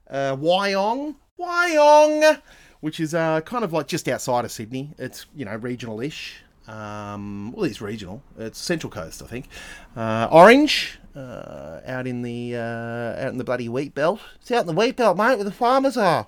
[0.09, 2.41] Uh, Wyong, Wyong,
[2.81, 4.95] which is uh, kind of like just outside of Sydney.
[4.99, 6.43] It's you know regional-ish.
[6.69, 8.23] Um, well, it's regional.
[8.39, 9.49] It's Central Coast, I think.
[9.97, 14.21] Uh, Orange, uh, out in the uh, out in the bloody wheat belt.
[14.41, 16.27] It's out in the wheat belt, mate, where the farmers are.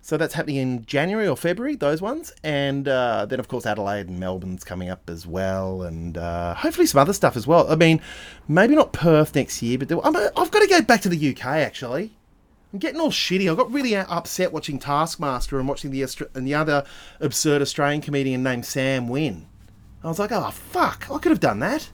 [0.00, 2.32] So that's happening in January or February, those ones.
[2.42, 5.82] And uh, then, of course, Adelaide and Melbourne's coming up as well.
[5.82, 7.70] And uh, hopefully some other stuff as well.
[7.70, 8.00] I mean,
[8.46, 11.44] maybe not Perth next year, but I'm, I've got to go back to the UK,
[11.44, 12.12] actually.
[12.72, 13.50] I'm getting all shitty.
[13.50, 16.02] I got really upset watching Taskmaster and watching the,
[16.34, 16.84] and the other
[17.20, 19.46] absurd Australian comedian named Sam win.
[20.04, 21.90] I was like, oh, fuck, I could have done that.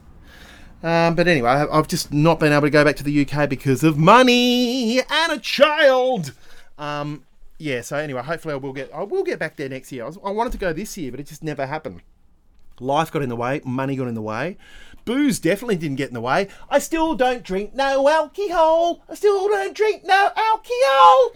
[0.83, 3.49] Um, but anyway, I- I've just not been able to go back to the UK
[3.49, 6.33] because of money and a child.
[6.77, 7.23] Um,
[7.57, 10.03] yeah, so anyway, hopefully I will get I will get back there next year.
[10.03, 12.01] I, was, I wanted to go this year, but it just never happened.
[12.79, 14.57] Life got in the way, money got in the way.
[15.05, 16.49] Booze definitely didn't get in the way.
[16.69, 19.03] I still don't drink no alcohol.
[19.07, 21.31] I still don't drink no alcohol.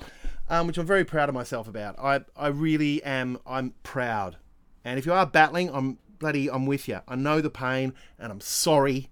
[0.50, 1.98] Um, which I'm very proud of myself about.
[2.00, 3.40] I, I really am.
[3.46, 4.38] I'm proud.
[4.84, 6.50] And if you are battling, I'm bloody.
[6.50, 7.00] I'm with you.
[7.08, 9.10] I know the pain, and I'm sorry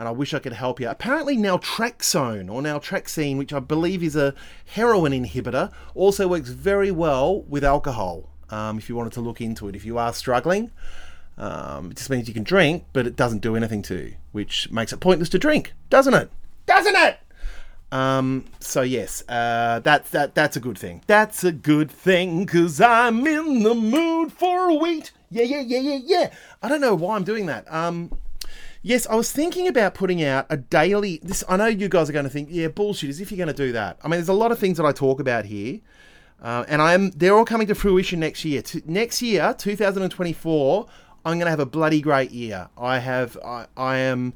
[0.00, 0.88] and I wish I could help you.
[0.88, 4.34] Apparently, naltrexone or naltrexone, which I believe is a
[4.64, 8.30] heroin inhibitor, also works very well with alcohol.
[8.48, 10.70] Um, if you wanted to look into it, if you are struggling,
[11.36, 14.70] um, it just means you can drink, but it doesn't do anything to you, which
[14.70, 16.30] makes it pointless to drink, doesn't it?
[16.64, 17.18] Doesn't it?
[17.92, 21.02] Um, so yes, uh, that that that's a good thing.
[21.08, 25.12] That's a good thing, cause I'm in the mood for a wheat.
[25.30, 26.30] Yeah, yeah, yeah, yeah, yeah.
[26.62, 27.70] I don't know why I'm doing that.
[27.70, 28.10] Um,
[28.82, 31.20] Yes, I was thinking about putting out a daily.
[31.22, 33.10] This I know you guys are going to think, yeah, bullshit.
[33.10, 33.98] As if you're going to do that.
[34.02, 35.80] I mean, there's a lot of things that I talk about here,
[36.42, 37.10] uh, and I am.
[37.10, 38.62] They're all coming to fruition next year.
[38.86, 40.86] Next year, 2024,
[41.26, 42.68] I'm going to have a bloody great year.
[42.78, 43.36] I have.
[43.44, 44.32] I, I am.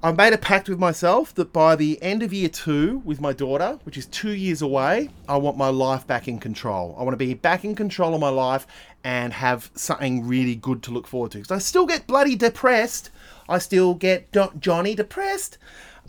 [0.00, 3.32] I've made a pact with myself that by the end of year two with my
[3.32, 6.94] daughter, which is two years away, I want my life back in control.
[6.96, 8.64] I want to be back in control of my life
[9.02, 11.38] and have something really good to look forward to.
[11.38, 13.10] Because I still get bloody depressed.
[13.48, 14.28] I still get
[14.60, 15.58] Johnny depressed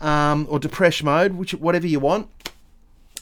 [0.00, 2.28] um, or depression mode, which whatever you want.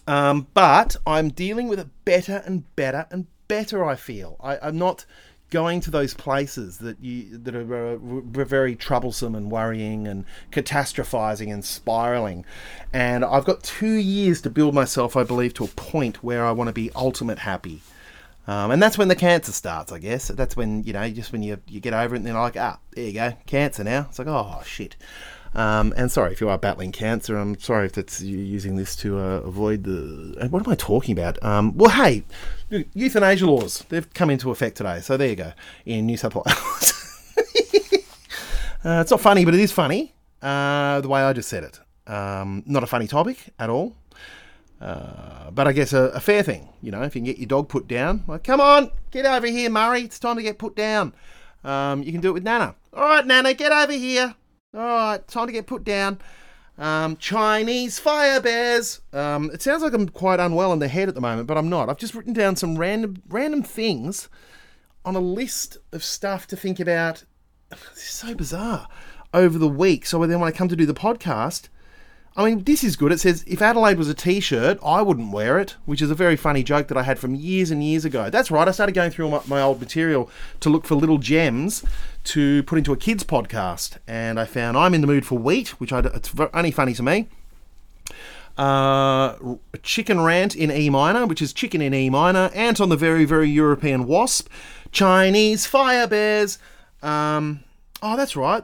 [0.07, 3.87] Um, but I'm dealing with it better and better and better.
[3.87, 5.07] I feel I, I'm not
[5.51, 11.65] going to those places that you that are very troublesome and worrying and catastrophizing and
[11.65, 12.45] spiraling.
[12.93, 16.53] And i've got two years to build myself i believe to a point where i
[16.53, 17.81] want to be ultimate happy.
[18.47, 20.29] Um, and that's when the cancer starts i guess.
[20.29, 22.79] That's when you know just when you you get over it and then like ah
[22.93, 24.07] there you go cancer now.
[24.09, 24.97] It's like oh shit
[25.55, 27.37] Um, and sorry if you are battling cancer.
[27.37, 30.49] I'm sorry if that's you using this to uh, avoid the.
[30.51, 31.43] What am I talking about?
[31.43, 32.25] Um, well, hey,
[32.95, 35.01] euthanasia laws they've come into effect today.
[35.01, 35.53] So there you go
[35.87, 36.45] in New South Wales.
[38.85, 40.15] uh, it's not funny, but it is funny.
[40.43, 41.81] Uh, the way I just said it.
[42.07, 43.95] Um, not a funny topic at all.
[44.81, 47.49] Uh, but I guess a, a fair thing, you know, if you can get your
[47.49, 50.77] dog put down, like, come on, get over here, Murray, it's time to get put
[50.77, 51.15] down.
[51.65, 52.77] Um, you can do it with Nana.
[52.93, 54.37] All right, Nana, get over here.
[54.75, 56.19] All right, time to get put down.
[56.77, 59.01] Um, Chinese fire bears.
[59.15, 61.71] Um, it sounds like I'm quite unwell in the head at the moment, but I'm
[61.71, 61.89] not.
[61.89, 64.29] I've just written down some random random things
[65.07, 67.25] on a list of stuff to think about.
[67.71, 68.89] This is so bizarre.
[69.33, 71.69] Over the week, so then when I come to do the podcast,
[72.39, 73.11] I mean, this is good.
[73.11, 76.37] It says if Adelaide was a T-shirt, I wouldn't wear it, which is a very
[76.37, 78.31] funny joke that I had from years and years ago.
[78.31, 78.69] That's right.
[78.69, 81.85] I started going through my, my old material to look for little gems
[82.25, 85.81] to put into a kids podcast, and I found I'm in the mood for wheat,
[85.81, 87.27] which I, it's only funny to me.
[88.57, 89.35] Uh,
[89.83, 92.53] chicken rant in E minor, which is chicken in E minor.
[92.55, 94.49] Ant on the very very European wasp.
[94.93, 96.61] Chinese fire bears.
[97.03, 97.65] Um,
[98.01, 98.63] oh, that's right.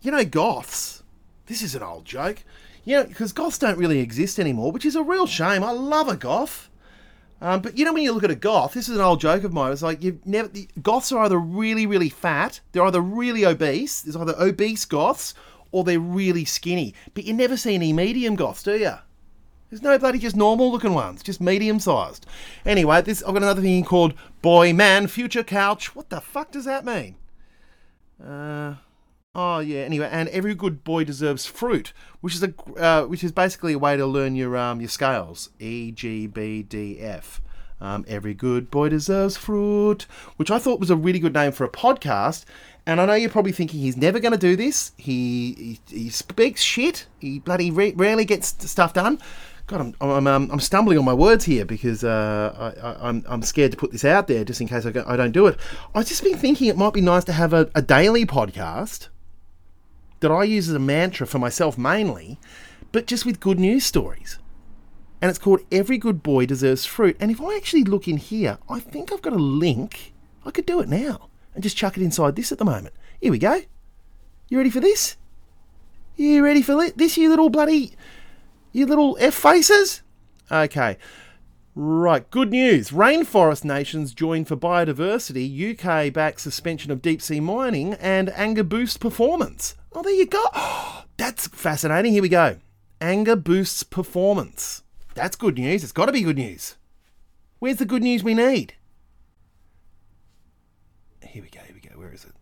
[0.00, 1.02] You know, goths.
[1.44, 2.44] This is an old joke.
[2.84, 5.62] You know, because goths don't really exist anymore, which is a real shame.
[5.62, 6.70] I love a goth.
[7.42, 9.44] Um, but you know, when you look at a goth, this is an old joke
[9.44, 9.72] of mine.
[9.72, 10.48] It's like you've never.
[10.48, 14.02] The, goths are either really, really fat, they're either really obese.
[14.02, 15.34] There's either obese goths
[15.72, 16.94] or they're really skinny.
[17.14, 18.94] But you never see any medium goths, do you?
[19.70, 22.26] There's no bloody just normal looking ones, just medium sized.
[22.66, 25.94] Anyway, this I've got another thing called boy man future couch.
[25.94, 27.14] What the fuck does that mean?
[28.22, 28.74] Uh,
[29.34, 29.80] oh yeah.
[29.80, 33.78] Anyway, and every good boy deserves fruit, which is a uh, which is basically a
[33.78, 35.50] way to learn your um your scales.
[35.58, 37.40] E G B D F.
[37.82, 40.02] Um, every good boy deserves fruit,
[40.36, 42.44] which I thought was a really good name for a podcast.
[42.84, 44.92] And I know you're probably thinking he's never going to do this.
[44.98, 47.06] He, he he speaks shit.
[47.20, 49.18] He bloody re- rarely gets stuff done.
[49.66, 53.24] God, I'm I'm, um, I'm stumbling on my words here because uh, I, I, I'm
[53.28, 55.46] I'm scared to put this out there just in case I, go, I don't do
[55.46, 55.58] it.
[55.94, 59.08] I've just been thinking it might be nice to have a, a daily podcast
[60.20, 62.38] that I use as a mantra for myself mainly,
[62.92, 64.38] but just with good news stories.
[65.20, 67.16] And it's called Every Good Boy Deserves Fruit.
[67.20, 70.14] And if I actually look in here, I think I've got a link.
[70.46, 72.94] I could do it now and just chuck it inside this at the moment.
[73.20, 73.62] Here we go.
[74.48, 75.16] You ready for this?
[76.16, 77.92] You ready for li- this, you little bloody,
[78.72, 80.02] you little F faces?
[80.50, 80.96] Okay.
[81.74, 82.90] Right, good news.
[82.90, 85.48] Rainforest nations join for biodiversity.
[85.70, 89.76] UK backs suspension of deep sea mining and anger boosts performance.
[89.92, 90.44] Oh, there you go.
[91.16, 92.12] That's fascinating.
[92.12, 92.56] Here we go.
[93.00, 94.82] Anger boosts performance.
[95.14, 95.82] That's good news.
[95.82, 96.76] It's got to be good news.
[97.58, 98.74] Where's the good news we need?
[101.22, 101.60] Here we go.
[101.60, 101.98] Here we go.
[101.98, 102.32] Where is it?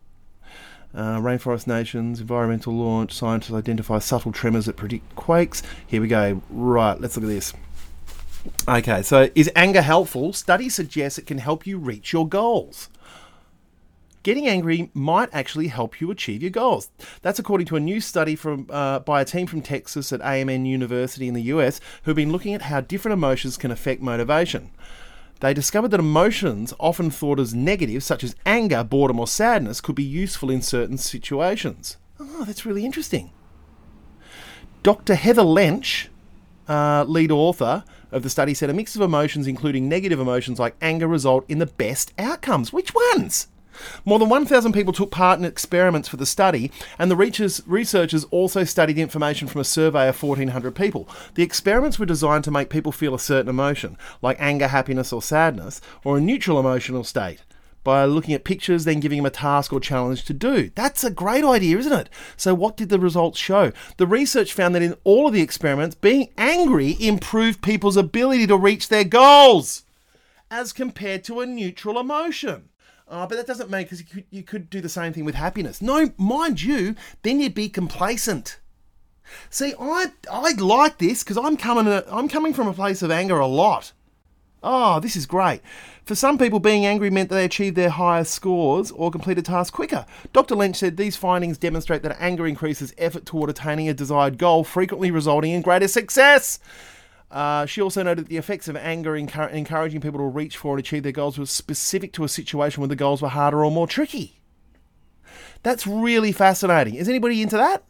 [0.95, 5.63] Uh, rainforest nations, environmental launch, scientists identify subtle tremors that predict quakes.
[5.87, 6.41] Here we go.
[6.49, 7.53] Right, let's look at this.
[8.67, 10.33] Okay, so is anger helpful?
[10.33, 12.89] Studies suggest it can help you reach your goals.
[14.29, 16.91] Getting angry might actually help you achieve your goals.
[17.23, 21.29] That's according to a new study from uh, by a team from Texas A&M University
[21.29, 24.71] in the US who've been looking at how different emotions can affect motivation.
[25.41, 29.95] They discovered that emotions, often thought as negative, such as anger, boredom, or sadness, could
[29.95, 31.97] be useful in certain situations.
[32.21, 33.31] Oh, that's really interesting.
[34.83, 35.15] Dr.
[35.15, 36.09] Heather Lench,
[36.69, 40.77] uh, lead author of the study, said a mix of emotions, including negative emotions like
[40.83, 42.75] anger, result in the best outcomes.
[42.75, 43.49] Which ones?
[44.05, 48.65] More than 1,000 people took part in experiments for the study, and the researchers, also
[48.65, 51.09] studied information from a survey of 1,400 people.
[51.35, 55.23] The experiments were designed to make people feel a certain emotion, like anger, happiness, or
[55.23, 57.43] sadness, or a neutral emotional state.
[57.85, 60.71] By looking at pictures, then giving them a task or challenge to do.
[60.75, 62.11] That's a great idea, isn't it?
[62.37, 63.73] So, what did the results show?
[63.97, 68.57] The research found that in all of the experiments, being angry improved people's ability to
[68.59, 69.85] reach their goals
[70.51, 72.69] as compared to a neutral emotion.
[73.09, 75.35] Uh, but that doesn't mean because you could, you could do the same thing with
[75.35, 75.81] happiness.
[75.81, 78.59] No, mind you, then you'd be complacent.
[79.51, 83.39] See, I I like this because I'm coming I'm coming from a place of anger
[83.39, 83.93] a lot.
[84.63, 85.61] Oh, this is great.
[86.05, 89.71] For some people, being angry meant that they achieved their highest scores or completed tasks
[89.71, 90.05] quicker.
[90.33, 90.57] Dr.
[90.57, 95.11] Lench said these findings demonstrate that anger increases effort toward attaining a desired goal, frequently
[95.11, 96.59] resulting in greater success.
[97.31, 100.81] Uh, she also noted the effects of anger encour- encouraging people to reach for and
[100.81, 103.87] achieve their goals was specific to a situation where the goals were harder or more
[103.87, 104.41] tricky.
[105.63, 106.95] That's really fascinating.
[106.95, 107.85] Is anybody into that?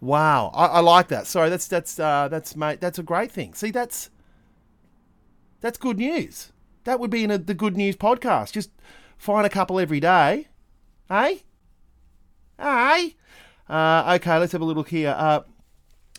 [0.00, 1.26] Wow, I, I like that.
[1.26, 2.80] Sorry, that's that's uh, that's mate.
[2.80, 3.52] That's a great thing.
[3.52, 4.10] See, that's
[5.60, 6.52] that's good news.
[6.84, 8.52] That would be in a, the good news podcast.
[8.52, 8.70] Just
[9.18, 10.46] find a couple every day,
[11.10, 11.38] eh?
[12.60, 13.14] Aye.
[13.68, 15.44] Uh, okay, let's have a little look here.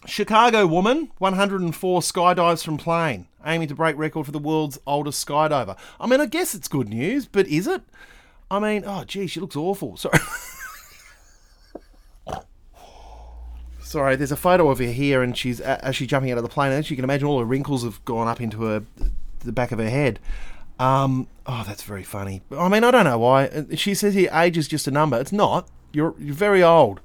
[0.06, 5.78] Chicago woman, 104 skydives from plane, aiming to break record for the world's oldest skydiver.
[6.00, 7.82] I mean, I guess it's good news, but is it?
[8.50, 9.98] I mean, oh, gee, she looks awful.
[9.98, 10.20] Sorry.
[13.80, 16.50] Sorry, there's a photo of her here, and she's as she's jumping out of the
[16.50, 16.72] plane.
[16.72, 18.84] And as you can imagine, all her wrinkles have gone up into her
[19.40, 20.20] the back of her head.
[20.78, 22.42] Um, oh, that's very funny.
[22.52, 23.66] I mean, I don't know why.
[23.76, 25.20] She says here age is just a number.
[25.20, 25.68] It's not.
[25.92, 27.02] You're you're very old.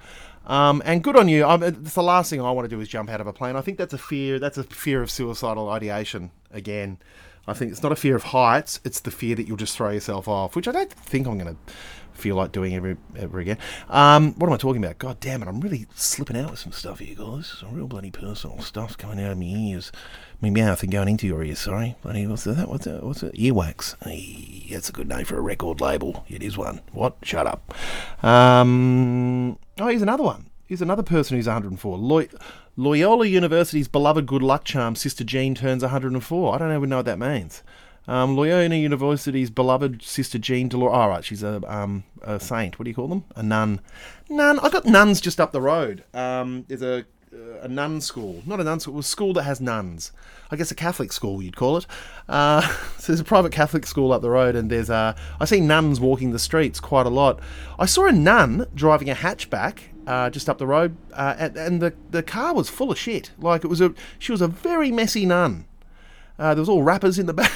[0.47, 1.45] Um, and good on you.
[1.45, 3.57] I'm, it's the last thing I want to do is jump out of a plane.
[3.57, 4.39] I think that's a fear.
[4.39, 6.31] That's a fear of suicidal ideation.
[6.51, 6.99] Again,
[7.47, 8.81] I think it's not a fear of heights.
[8.85, 11.55] It's the fear that you'll just throw yourself off, which I don't think I'm going
[11.55, 11.73] to
[12.15, 13.59] feel like doing ever ever again.
[13.89, 14.99] Um, what am I talking about?
[14.99, 15.49] God damn it!
[15.49, 17.47] I'm really slipping out with some stuff here, guys.
[17.61, 19.93] Some real bloody personal stuff's coming out of my ears.
[20.41, 21.59] My mouth and going into your ears.
[21.59, 22.69] Sorry, bloody what's that?
[22.69, 23.03] What's that?
[23.03, 23.23] What's?
[23.23, 23.97] Earwax.
[24.05, 26.25] Hey, that's a good name for a record label.
[26.29, 26.81] It is one.
[26.93, 27.17] What?
[27.23, 27.75] Shut up.
[28.25, 30.51] Um, oh, here's another one.
[30.67, 31.99] Here's another person who's 104.
[31.99, 32.29] Loy-
[32.77, 36.55] Loyola University's beloved good luck charm, Sister Jean, turns 104.
[36.55, 37.63] I don't even know what that means.
[38.07, 40.91] Um, Loyola University's beloved Sister Jean Delors.
[40.95, 42.79] Oh, right, she's a, um, a saint.
[42.79, 43.25] What do you call them?
[43.37, 43.81] A nun.
[44.29, 44.59] Nun.
[44.61, 46.05] I've got nuns just up the road.
[46.13, 47.05] Um, there's a
[47.63, 50.13] a nun school, not a nun school, a school that has nuns.
[50.51, 51.87] I guess a Catholic school you'd call it.
[52.29, 52.61] Uh,
[52.99, 56.01] so there's a private Catholic school up the road, and there's uh, I see nuns
[56.01, 57.41] walking the streets quite a lot.
[57.79, 61.83] I saw a nun driving a hatchback uh, just up the road, uh, and, and
[61.83, 63.31] the the car was full of shit.
[63.39, 65.65] Like it was a she was a very messy nun.
[66.39, 67.53] Uh, there was all wrappers in the back.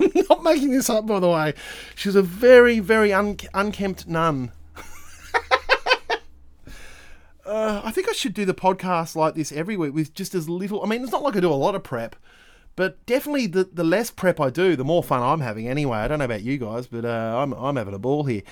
[0.30, 1.54] not making this up, by the way.
[1.94, 4.52] She was a very, very un- unkempt nun.
[7.46, 10.48] Uh, I think I should do the podcast like this every week with just as
[10.48, 10.82] little.
[10.82, 12.16] I mean, it's not like I do a lot of prep,
[12.76, 15.98] but definitely the, the less prep I do, the more fun I'm having anyway.
[15.98, 18.42] I don't know about you guys, but uh, I'm, I'm having a ball here.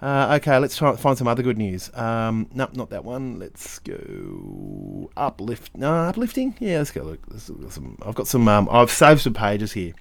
[0.00, 1.88] Uh, okay, let's try find some other good news.
[1.94, 3.38] Um, no, not that one.
[3.38, 5.76] Let's go uplift.
[5.76, 6.56] No, uplifting.
[6.58, 7.02] Yeah, let's go.
[7.02, 8.48] Look, let's look some, I've got some.
[8.48, 9.92] Um, I've saved some pages here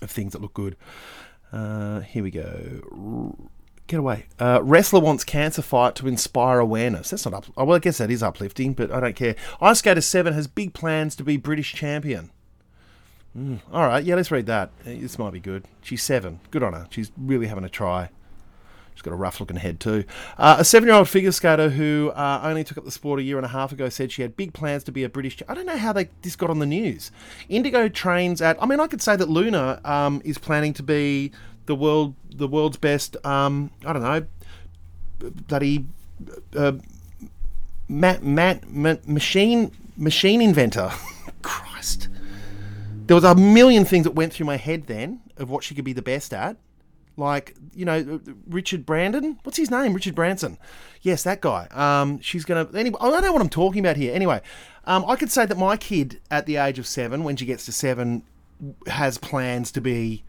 [0.00, 0.76] of things that look good.
[1.52, 3.50] Uh, here we go.
[3.86, 4.26] Get away.
[4.38, 7.10] Uh, wrestler wants cancer fight to inspire awareness.
[7.10, 7.46] That's not up.
[7.56, 9.34] oh, Well, I guess that is uplifting, but I don't care.
[9.60, 12.30] Ice Skater Seven has big plans to be British champion.
[13.36, 14.70] Mm, all right, yeah, let's read that.
[14.84, 15.64] This might be good.
[15.80, 16.40] She's seven.
[16.50, 16.86] Good on her.
[16.90, 18.10] She's really having a try.
[18.94, 20.04] She's got a rough looking head too.
[20.36, 23.22] Uh, a seven year old figure skater who uh, only took up the sport a
[23.22, 25.42] year and a half ago said she had big plans to be a British.
[25.48, 27.10] I don't know how they this got on the news.
[27.48, 28.62] Indigo trains at.
[28.62, 31.32] I mean, I could say that Luna um, is planning to be
[31.66, 33.16] the world the world's best.
[33.24, 34.26] Um, I don't know,
[35.48, 35.86] bloody
[36.56, 36.72] uh,
[37.88, 40.90] ma- ma- ma- machine machine inventor.
[41.42, 42.08] Christ.
[43.06, 45.84] There was a million things that went through my head then of what she could
[45.84, 46.56] be the best at
[47.16, 49.38] like you know Richard Brandon.
[49.42, 49.94] What's his name?
[49.94, 50.58] Richard Branson.
[51.02, 51.66] Yes, that guy.
[51.70, 52.68] Um, she's gonna.
[52.74, 54.14] Anyway, I don't know what I'm talking about here.
[54.14, 54.40] Anyway,
[54.84, 57.64] um, I could say that my kid at the age of seven, when she gets
[57.66, 58.22] to seven,
[58.86, 60.24] has plans to be,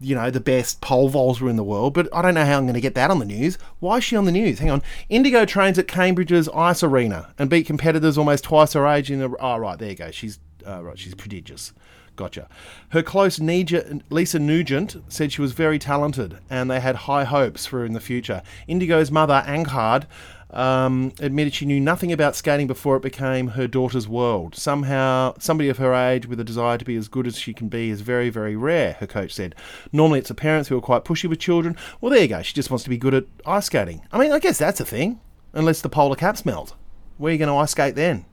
[0.00, 1.94] you know, the best pole vaulter in the world.
[1.94, 3.58] But I don't know how I'm going to get that on the news.
[3.80, 4.58] Why is she on the news?
[4.58, 4.82] Hang on.
[5.08, 9.34] Indigo trains at Cambridge's Ice Arena and beat competitors almost twice her age in the.
[9.40, 10.10] Oh right, there you go.
[10.10, 10.98] She's uh, right.
[10.98, 11.72] She's prodigious.
[12.18, 12.48] Gotcha.
[12.88, 17.78] Her close Lisa Nugent said she was very talented and they had high hopes for
[17.78, 18.42] her in the future.
[18.66, 20.06] Indigo's mother, Angharad,
[20.50, 24.56] um, admitted she knew nothing about skating before it became her daughter's world.
[24.56, 27.68] Somehow, somebody of her age with a desire to be as good as she can
[27.68, 29.54] be is very, very rare, her coach said.
[29.92, 31.76] Normally, it's the parents who are quite pushy with children.
[32.00, 32.42] Well, there you go.
[32.42, 34.02] She just wants to be good at ice skating.
[34.10, 35.20] I mean, I guess that's a thing,
[35.52, 36.74] unless the polar caps melt.
[37.16, 38.24] Where are you going to ice skate then?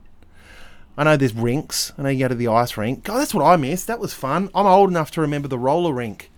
[0.96, 1.92] I know there's rinks.
[1.98, 3.04] I know you go to the ice rink.
[3.04, 3.86] God, that's what I missed.
[3.86, 4.48] That was fun.
[4.54, 6.30] I'm old enough to remember the roller rink.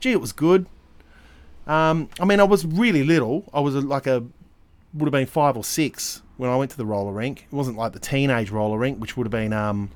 [0.00, 0.66] Gee, it was good.
[1.66, 3.50] Um, I mean, I was really little.
[3.52, 4.24] I was like a
[4.94, 7.46] would have been five or six when I went to the roller rink.
[7.50, 9.90] It wasn't like the teenage roller rink, which would have been um,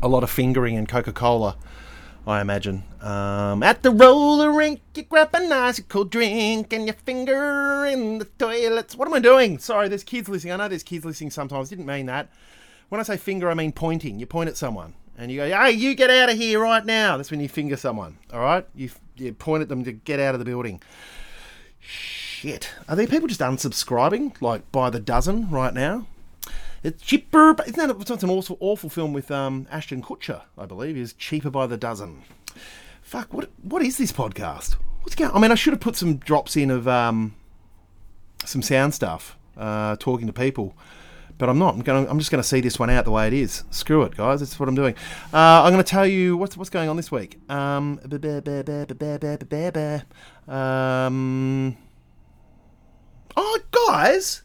[0.00, 1.56] a lot of fingering and Coca Cola.
[2.24, 2.84] I imagine.
[3.00, 8.18] Um, at the roller rink, you grab a nice cold drink and your finger in
[8.18, 8.94] the toilets.
[8.94, 9.58] What am I doing?
[9.58, 10.52] Sorry, there's kids listening.
[10.52, 11.68] I know there's kids listening sometimes.
[11.68, 12.30] Didn't mean that.
[12.92, 14.20] When I say finger, I mean pointing.
[14.20, 17.16] You point at someone and you go, hey, you get out of here right now.
[17.16, 18.66] That's when you finger someone, all right?
[18.74, 20.82] You, you point at them to get out of the building.
[21.80, 22.68] Shit.
[22.90, 26.06] Are there people just unsubscribing, like by the dozen right now?
[26.82, 27.56] It's cheaper.
[27.66, 31.48] Isn't that it's an awful, awful film with um, Ashton Kutcher, I believe, is cheaper
[31.48, 32.24] by the dozen.
[33.00, 34.74] Fuck, what what is this podcast?
[35.00, 37.36] What's going I mean, I should have put some drops in of um,
[38.44, 40.74] some sound stuff, uh, talking to people
[41.38, 41.74] but I'm not.
[41.74, 42.08] I'm going.
[42.08, 43.64] I'm just going to see this one out the way it is.
[43.70, 44.40] Screw it, guys.
[44.40, 44.94] That's what I'm doing.
[45.32, 47.38] Uh, I'm going to tell you what's what's going on this week.
[47.50, 48.00] Um,
[50.48, 51.76] um,
[53.36, 54.42] oh, guys,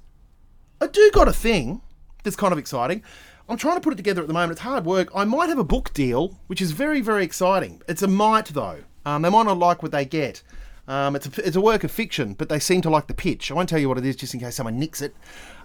[0.82, 1.82] I do got a thing
[2.24, 3.04] that's kind of exciting.
[3.50, 4.54] I'm trying to put it together at the moment.
[4.54, 5.10] It's hard work.
[5.16, 7.82] I might have a book deal, which is very, very exciting.
[7.88, 8.80] It's a might, though.
[9.06, 10.44] Um, they might not like what they get.
[10.88, 13.52] Um, it's, a, it's a work of fiction, but they seem to like the pitch.
[13.52, 15.16] I won't tell you what it is just in case someone nicks it.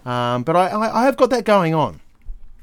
[0.04, 2.00] Um, but I, I, I have got that going on,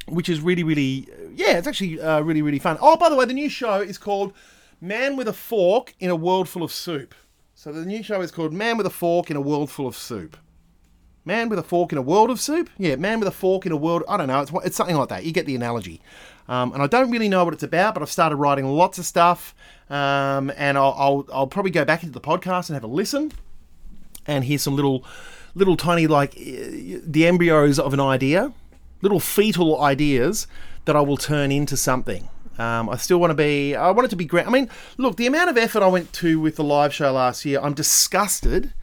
[0.08, 2.78] which is really, really, yeah, it's actually uh, really, really fun.
[2.82, 4.34] Oh, by the way, the new show is called
[4.82, 7.16] Man with a Fork in a World Full of Soup.
[7.56, 9.96] So the new show is called Man with a Fork in a World Full of
[9.96, 10.38] Soup.
[11.26, 12.70] Man with a fork in a world of soup?
[12.78, 14.04] Yeah, man with a fork in a world.
[14.10, 14.42] I don't know.
[14.42, 15.26] It's, it's something like that.
[15.26, 16.02] You get the analogy.
[16.50, 19.06] Um, and I don't really know what it's about, but I've started writing lots of
[19.06, 19.56] stuff.
[19.90, 23.32] Um, and I'll, I'll, I'll probably go back into the podcast and have a listen
[24.28, 25.06] and hear some little,
[25.54, 28.52] little tiny, like, uh, the embryos of an idea,
[29.02, 30.48] little fetal ideas
[30.86, 32.28] that I will turn into something.
[32.58, 33.74] Um, I still want to be.
[33.74, 34.46] I want it to be great.
[34.46, 37.46] I mean, look, the amount of effort I went to with the live show last
[37.46, 38.74] year, I'm disgusted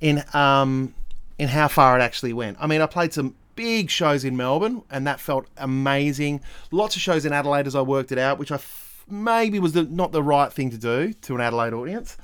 [0.00, 0.94] in um,
[1.38, 2.56] in how far it actually went.
[2.58, 6.42] I mean, I played some big shows in Melbourne, and that felt amazing.
[6.70, 9.72] Lots of shows in Adelaide as I worked it out, which I f- maybe was
[9.72, 12.16] the, not the right thing to do to an Adelaide audience,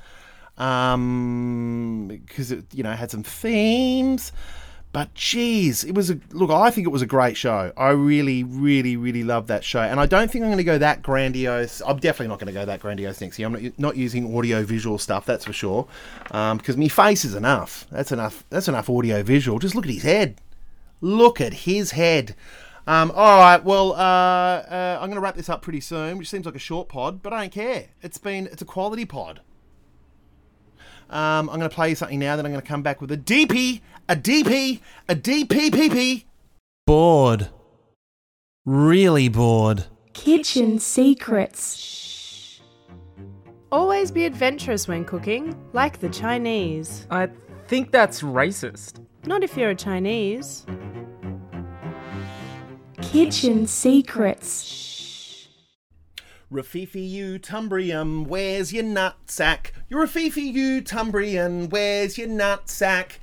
[0.57, 4.31] um, because it you know had some themes.
[4.93, 6.51] But geez, it was a look.
[6.51, 7.73] I think it was a great show.
[7.75, 10.77] I really, really, really loved that show, and I don't think I'm going to go
[10.77, 11.81] that grandiose.
[11.81, 13.47] I'm definitely not going to go that grandiose next year.
[13.47, 15.87] I'm not, not using audio visual stuff, that's for sure,
[16.29, 17.87] um, because my face is enough.
[17.91, 18.45] That's enough.
[18.51, 19.57] That's enough audio visual.
[19.57, 20.39] Just look at his head.
[21.03, 22.33] Look at his head.
[22.87, 26.29] Um, all right, well, uh, uh, I'm going to wrap this up pretty soon, which
[26.29, 27.87] seems like a short pod, but I don't care.
[28.01, 29.41] It's been it's a quality pod.
[31.09, 32.37] Um, I'm going to play you something now.
[32.37, 34.79] Then I'm going to come back with a DP, a DP,
[35.09, 36.23] a DPPP.
[36.87, 37.49] Bored.
[38.65, 39.87] Really bored.
[40.13, 42.61] Kitchen secrets.
[43.73, 47.07] Always be adventurous when cooking, like the Chinese.
[47.11, 47.27] I
[47.67, 49.02] think that's racist.
[49.25, 50.65] Not if you're a Chinese.
[53.01, 55.47] Kitchen secrets.
[56.51, 59.71] Rafifi you Tumbrium, where's your nutsack?
[59.89, 63.13] You're Rafifi you Tumbrium, where's your nutsack?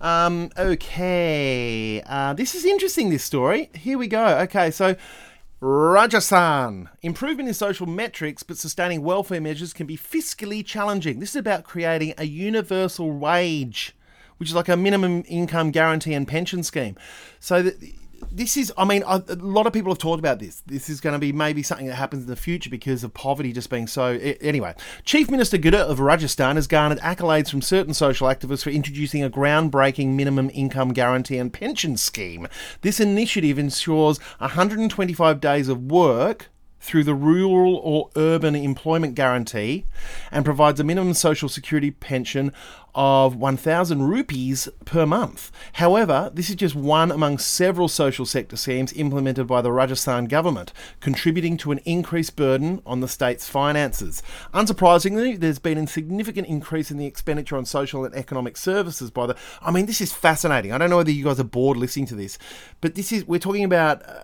[0.00, 3.70] Um, okay, uh, this is interesting, this story.
[3.74, 4.38] Here we go.
[4.40, 4.96] Okay, so
[5.60, 6.88] Rajasthan.
[7.02, 11.20] Improvement in social metrics but sustaining welfare measures can be fiscally challenging.
[11.20, 13.94] This is about creating a universal wage,
[14.42, 16.96] which is like a minimum income guarantee and pension scheme.
[17.38, 17.80] So that
[18.32, 20.62] this is, I mean, a, lot of people have talked about this.
[20.66, 23.52] This is going to be maybe something that happens in the future because of poverty
[23.52, 24.18] just being so.
[24.40, 24.74] Anyway,
[25.04, 29.30] Chief Minister Gurut of Rajasthan has garnered accolades from certain social activists for introducing a
[29.30, 32.48] groundbreaking minimum income guarantee and pension scheme.
[32.80, 36.51] This initiative ensures 125 days of work
[36.82, 39.84] through the rural or urban employment guarantee
[40.30, 42.52] and provides a minimum social security pension
[42.94, 45.50] of 1000 rupees per month.
[45.74, 50.72] However, this is just one among several social sector schemes implemented by the Rajasthan government,
[51.00, 54.22] contributing to an increased burden on the state's finances.
[54.52, 59.26] Unsurprisingly, there's been a significant increase in the expenditure on social and economic services by
[59.26, 60.72] the I mean, this is fascinating.
[60.72, 62.38] I don't know whether you guys are bored listening to this,
[62.80, 64.22] but this is we're talking about uh,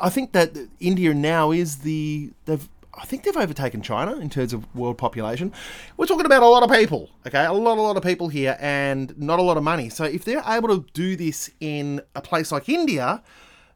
[0.00, 4.52] I think that India now is the they've I think they've overtaken China in terms
[4.52, 5.52] of world population.
[5.96, 7.44] We're talking about a lot of people, okay?
[7.44, 9.88] A lot, a lot of people here, and not a lot of money.
[9.88, 13.22] So if they're able to do this in a place like India,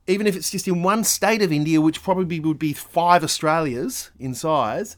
[0.07, 4.11] even if it's just in one state of India, which probably would be five Australias
[4.19, 4.97] in size,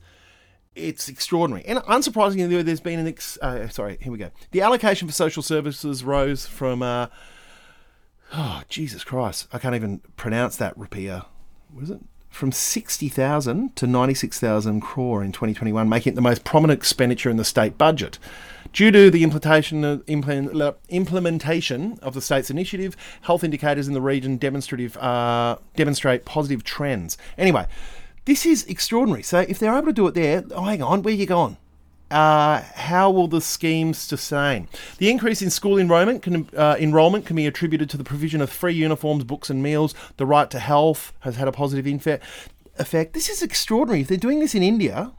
[0.74, 1.64] it's extraordinary.
[1.64, 4.30] And unsurprisingly, there's been an ex- uh, sorry, here we go.
[4.53, 7.07] The allocation for social services rose from uh,
[8.32, 11.26] oh Jesus Christ, I can't even pronounce that rupiah.
[11.70, 12.00] What is it?
[12.28, 17.44] From 60,000 to 96,000 crore in 2021, making it the most prominent expenditure in the
[17.44, 18.18] state budget.
[18.72, 24.36] Due to the implementation of, implementation of the state's initiative, health indicators in the region
[24.36, 27.18] demonstrative, uh, demonstrate positive trends.
[27.36, 27.66] Anyway,
[28.26, 29.24] this is extraordinary.
[29.24, 31.56] So if they're able to do it there, oh, hang on, where are you going?
[32.11, 34.68] Uh, how will the schemes sustain?
[34.98, 38.50] The increase in school enrollment can, uh, enrollment can be attributed to the provision of
[38.50, 39.94] free uniforms, books, and meals.
[40.16, 43.12] The right to health has had a positive effect.
[43.12, 44.00] This is extraordinary.
[44.00, 45.12] If they're doing this in India,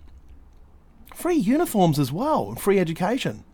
[1.15, 3.45] free uniforms as well, free education.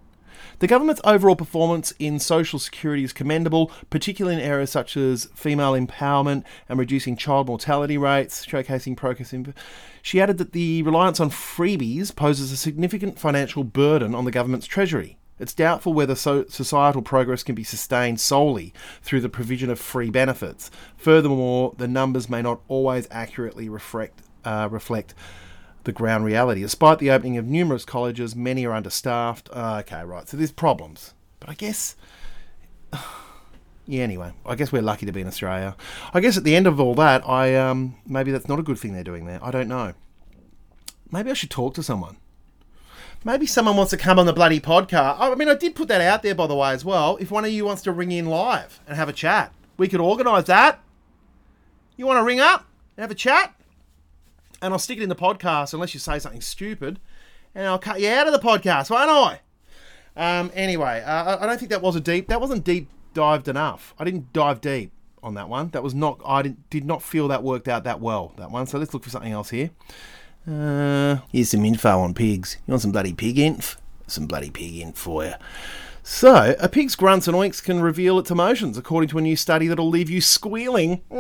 [0.60, 5.74] The government's overall performance in social security is commendable, particularly in areas such as female
[5.74, 9.54] empowerment and reducing child mortality rates, showcasing progress in.
[10.02, 14.66] She added that the reliance on freebies poses a significant financial burden on the government's
[14.66, 15.20] treasury.
[15.40, 20.10] It's doubtful whether so- societal progress can be sustained solely through the provision of free
[20.10, 20.72] benefits.
[20.98, 25.14] Furthermore, the numbers may not always accurately reflect, uh, reflect
[25.84, 26.62] the ground reality.
[26.62, 29.50] Despite the opening of numerous colleges, many are understaffed.
[29.52, 30.28] Uh, okay, right.
[30.28, 31.14] So there's problems.
[31.40, 31.96] But I guess
[33.90, 35.76] Yeah, anyway, I guess we're lucky to be in Australia.
[36.14, 38.78] I guess at the end of all that, I um, maybe that's not a good
[38.78, 39.40] thing they're doing there.
[39.42, 39.94] I don't know.
[41.10, 42.18] Maybe I should talk to someone.
[43.24, 45.18] Maybe someone wants to come on the bloody podcast.
[45.20, 47.18] I mean, I did put that out there, by the way, as well.
[47.22, 50.02] If one of you wants to ring in live and have a chat, we could
[50.02, 50.84] organise that.
[51.96, 52.68] You want to ring up
[52.98, 53.56] and have a chat?
[54.62, 57.00] And I'll stick it in the podcast unless you say something stupid.
[57.54, 59.40] And I'll cut you out of the podcast, won't I?
[60.16, 62.28] Um, anyway, uh, I- don't think that was a deep.
[62.28, 63.94] That wasn't deep dived enough.
[64.00, 64.92] I didn't dive deep
[65.24, 65.70] on that one.
[65.70, 66.20] That was not.
[66.26, 68.34] I didn't, did not feel that worked out that well.
[68.38, 68.66] That one.
[68.68, 69.70] So let's look for something else here.
[70.50, 72.58] Uh, here's some info on pigs.
[72.66, 73.78] You want some bloody pig inf?
[74.08, 75.34] Some bloody pig inf for you.
[76.04, 79.68] So, a pig's grunts and oinks can reveal its emotions, according to a new study
[79.68, 81.02] that'll leave you squealing.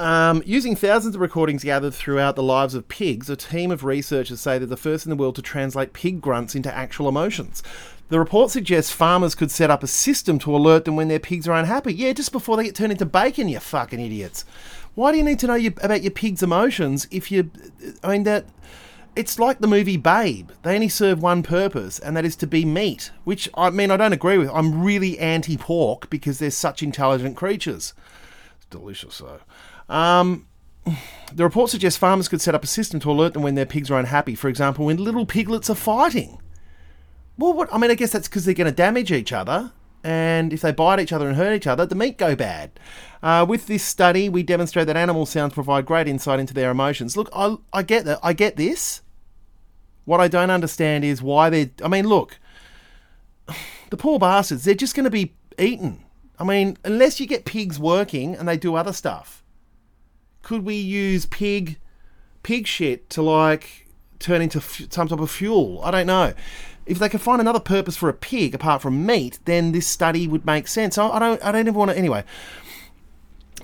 [0.00, 4.40] Um, using thousands of recordings gathered throughout the lives of pigs, a team of researchers
[4.40, 7.62] say they're the first in the world to translate pig grunts into actual emotions.
[8.08, 11.46] The report suggests farmers could set up a system to alert them when their pigs
[11.46, 11.92] are unhappy.
[11.92, 14.46] Yeah, just before they get turned into bacon, you fucking idiots.
[14.94, 17.50] Why do you need to know about your pig's emotions if you.
[18.02, 18.46] I mean, that.
[19.16, 20.50] It's like the movie Babe.
[20.62, 23.10] They only serve one purpose, and that is to be meat.
[23.24, 24.48] Which, I mean, I don't agree with.
[24.48, 27.92] I'm really anti pork because they're such intelligent creatures.
[28.56, 29.40] It's delicious, though.
[29.90, 30.46] Um,
[31.34, 33.90] the report suggests farmers could set up a system to alert them when their pigs
[33.90, 34.34] are unhappy.
[34.34, 36.40] For example, when little piglets are fighting.
[37.36, 39.72] Well, what I mean, I guess that's because they're going to damage each other,
[40.04, 42.70] and if they bite each other and hurt each other, the meat go bad.
[43.22, 47.16] Uh, with this study, we demonstrate that animal sounds provide great insight into their emotions.
[47.16, 48.20] Look, I, I get that.
[48.22, 49.02] I get this.
[50.04, 51.70] What I don't understand is why they're.
[51.82, 52.38] I mean, look,
[53.90, 54.64] the poor bastards.
[54.64, 56.04] They're just going to be eaten.
[56.38, 59.39] I mean, unless you get pigs working and they do other stuff
[60.42, 61.78] could we use pig
[62.42, 63.86] pig shit to like
[64.18, 65.80] turn into f- some type of fuel?
[65.82, 66.34] I don't know.
[66.86, 70.26] If they could find another purpose for a pig apart from meat, then this study
[70.26, 70.98] would make sense.
[70.98, 71.44] I, I don't.
[71.44, 71.98] I don't even want to.
[71.98, 72.24] Anyway.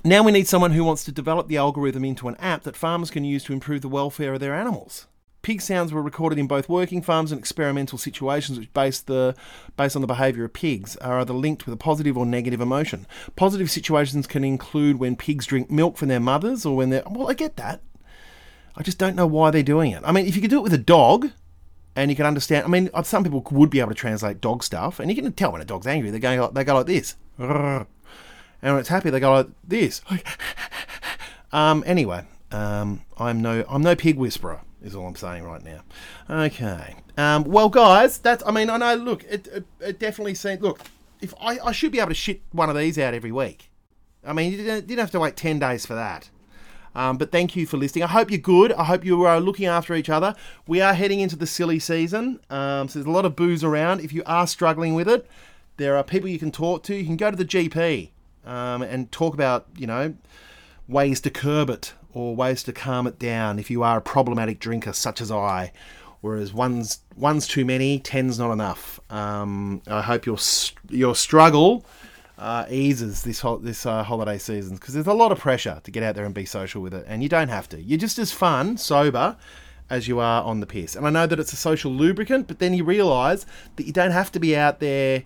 [0.04, 3.10] Now we need someone who wants to develop the algorithm into an app that farmers
[3.10, 5.08] can use to improve the welfare of their animals.
[5.46, 9.32] Pig sounds were recorded in both working farms and experimental situations, which based the
[9.76, 13.06] based on the behaviour of pigs are either linked with a positive or negative emotion.
[13.36, 17.30] Positive situations can include when pigs drink milk from their mothers, or when they're well,
[17.30, 17.80] I get that.
[18.74, 20.02] I just don't know why they're doing it.
[20.04, 21.30] I mean, if you could do it with a dog,
[21.94, 22.64] and you can understand.
[22.64, 25.52] I mean, some people would be able to translate dog stuff, and you can tell
[25.52, 26.10] when a dog's angry.
[26.10, 27.86] They go, they go like this, and
[28.60, 30.02] when it's happy, they go like this.
[31.52, 31.84] um.
[31.86, 34.60] Anyway, um, I'm no, I'm no pig whisperer.
[34.82, 35.80] Is all I'm saying right now.
[36.28, 36.94] Okay.
[37.16, 37.44] Um.
[37.44, 38.42] Well, guys, that's.
[38.46, 38.94] I mean, I know.
[38.94, 40.60] Look, it, it, it definitely seems.
[40.60, 40.80] Look,
[41.20, 43.70] if I, I should be able to shit one of these out every week.
[44.24, 46.30] I mean, you didn't, didn't have to wait ten days for that.
[46.94, 48.04] Um, but thank you for listening.
[48.04, 48.72] I hope you're good.
[48.72, 50.34] I hope you are looking after each other.
[50.66, 54.00] We are heading into the silly season, um, so there's a lot of booze around.
[54.00, 55.26] If you are struggling with it,
[55.76, 56.94] there are people you can talk to.
[56.94, 58.10] You can go to the GP
[58.46, 60.14] um, and talk about, you know,
[60.88, 64.58] ways to curb it or ways to calm it down if you are a problematic
[64.58, 65.70] drinker such as I.
[66.22, 68.98] Whereas one's one's too many, ten's not enough.
[69.10, 70.38] Um, I hope your
[70.88, 71.84] your struggle
[72.38, 75.90] uh, eases this ho- this uh, holiday season because there's a lot of pressure to
[75.90, 77.82] get out there and be social with it, and you don't have to.
[77.82, 79.36] You're just as fun sober
[79.90, 80.96] as you are on the piss.
[80.96, 83.44] And I know that it's a social lubricant, but then you realise
[83.76, 85.24] that you don't have to be out there.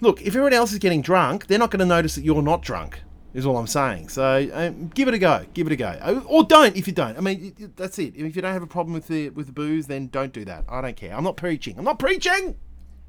[0.00, 2.62] Look, if everyone else is getting drunk, they're not going to notice that you're not
[2.62, 3.00] drunk.
[3.34, 4.10] Is all I'm saying.
[4.10, 5.44] So um, give it a go.
[5.54, 7.18] Give it a go, Uh, or don't if you don't.
[7.18, 8.14] I mean, that's it.
[8.14, 10.64] If you don't have a problem with the with the booze, then don't do that.
[10.68, 11.12] I don't care.
[11.12, 11.76] I'm not preaching.
[11.76, 12.56] I'm not preaching.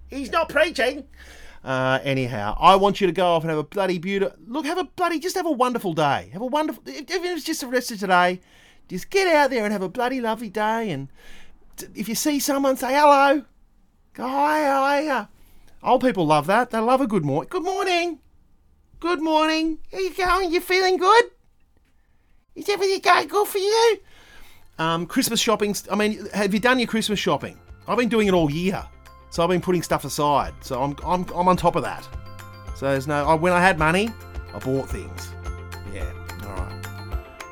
[0.07, 1.05] He's not preaching.
[1.63, 4.65] Uh, anyhow, I want you to go off and have a bloody beautiful look.
[4.65, 6.29] Have a bloody just have a wonderful day.
[6.33, 6.81] Have a wonderful.
[6.87, 8.41] If if it's just the rest of today,
[8.87, 10.89] just get out there and have a bloody lovely day.
[10.89, 11.09] And
[11.93, 13.43] if you see someone, say hello.
[14.13, 15.27] Go hi, how?
[15.83, 16.71] Old people love that.
[16.71, 17.49] They love a good morning.
[17.49, 18.19] Good morning.
[18.99, 19.79] Good morning.
[19.91, 20.51] How you going?
[20.51, 21.25] You feeling good?
[22.55, 23.97] Is everything going good for you?
[24.79, 25.75] Um, Christmas shopping.
[25.91, 27.59] I mean, have you done your Christmas shopping?
[27.87, 28.83] I've been doing it all year,
[29.29, 30.53] so I've been putting stuff aside.
[30.61, 32.07] So I'm I'm I'm on top of that.
[32.77, 33.25] So there's no.
[33.25, 34.09] I, when I had money,
[34.53, 35.29] I bought things.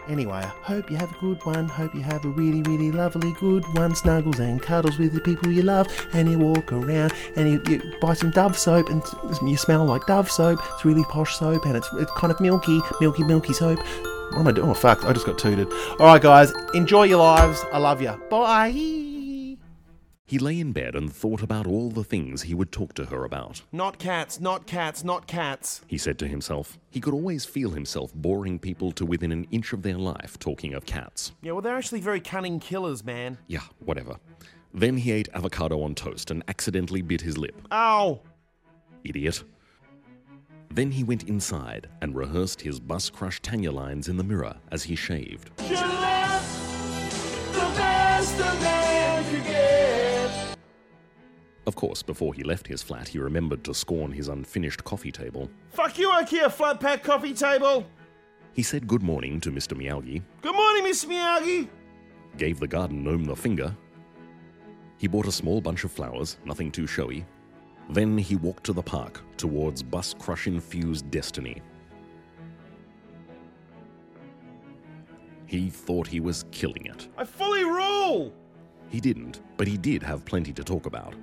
[0.08, 1.68] Anyway, I hope you have a good one.
[1.68, 3.96] Hope you have a really, really lovely good one.
[3.96, 7.82] Snuggles and cuddles with the people you love, and you walk around and you, you
[8.02, 9.02] buy some Dove soap, and
[9.48, 10.60] you smell like Dove soap.
[10.74, 13.80] It's really posh soap, and it's it's kind of milky, milky, milky soap.
[13.80, 14.70] What am I doing?
[14.70, 15.06] Oh fuck!
[15.06, 15.72] I just got tooted.
[16.00, 17.64] All right, guys, enjoy your lives.
[17.72, 18.12] I love you.
[18.30, 19.13] Bye.
[20.34, 23.24] He lay in bed and thought about all the things he would talk to her
[23.24, 23.62] about.
[23.72, 24.40] Not cats.
[24.40, 25.04] Not cats.
[25.04, 25.82] Not cats.
[25.86, 26.80] He said to himself.
[26.90, 30.74] He could always feel himself boring people to within an inch of their life talking
[30.74, 31.34] of cats.
[31.44, 33.38] Yeah, well, they're actually very cunning killers, man.
[33.46, 34.16] Yeah, whatever.
[34.74, 37.68] Then he ate avocado on toast and accidentally bit his lip.
[37.72, 38.20] Ow.
[39.04, 39.44] Idiot.
[40.72, 44.82] Then he went inside and rehearsed his bus crush Tanya lines in the mirror as
[44.82, 45.52] he shaved.
[51.66, 55.50] Of course, before he left his flat, he remembered to scorn his unfinished coffee table.
[55.70, 57.86] Fuck you, IKEA flat pack coffee table.
[58.54, 59.76] He said good morning to Mr.
[59.78, 61.68] Miyagi, Good morning, Miss Miyagi.
[62.38, 63.76] gave the garden gnome the finger.
[64.98, 67.26] He bought a small bunch of flowers, nothing too showy.
[67.90, 71.62] Then he walked to the park towards bus crush infused destiny.
[75.46, 77.08] He thought he was killing it.
[77.18, 78.34] I fully rule.
[78.90, 81.16] He didn't, but he did have plenty to talk about.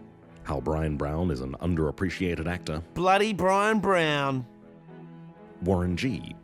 [0.50, 4.44] How Bryan Brown is an underappreciated actor, Bloody Bryan Brown.
[5.62, 6.34] Warren G.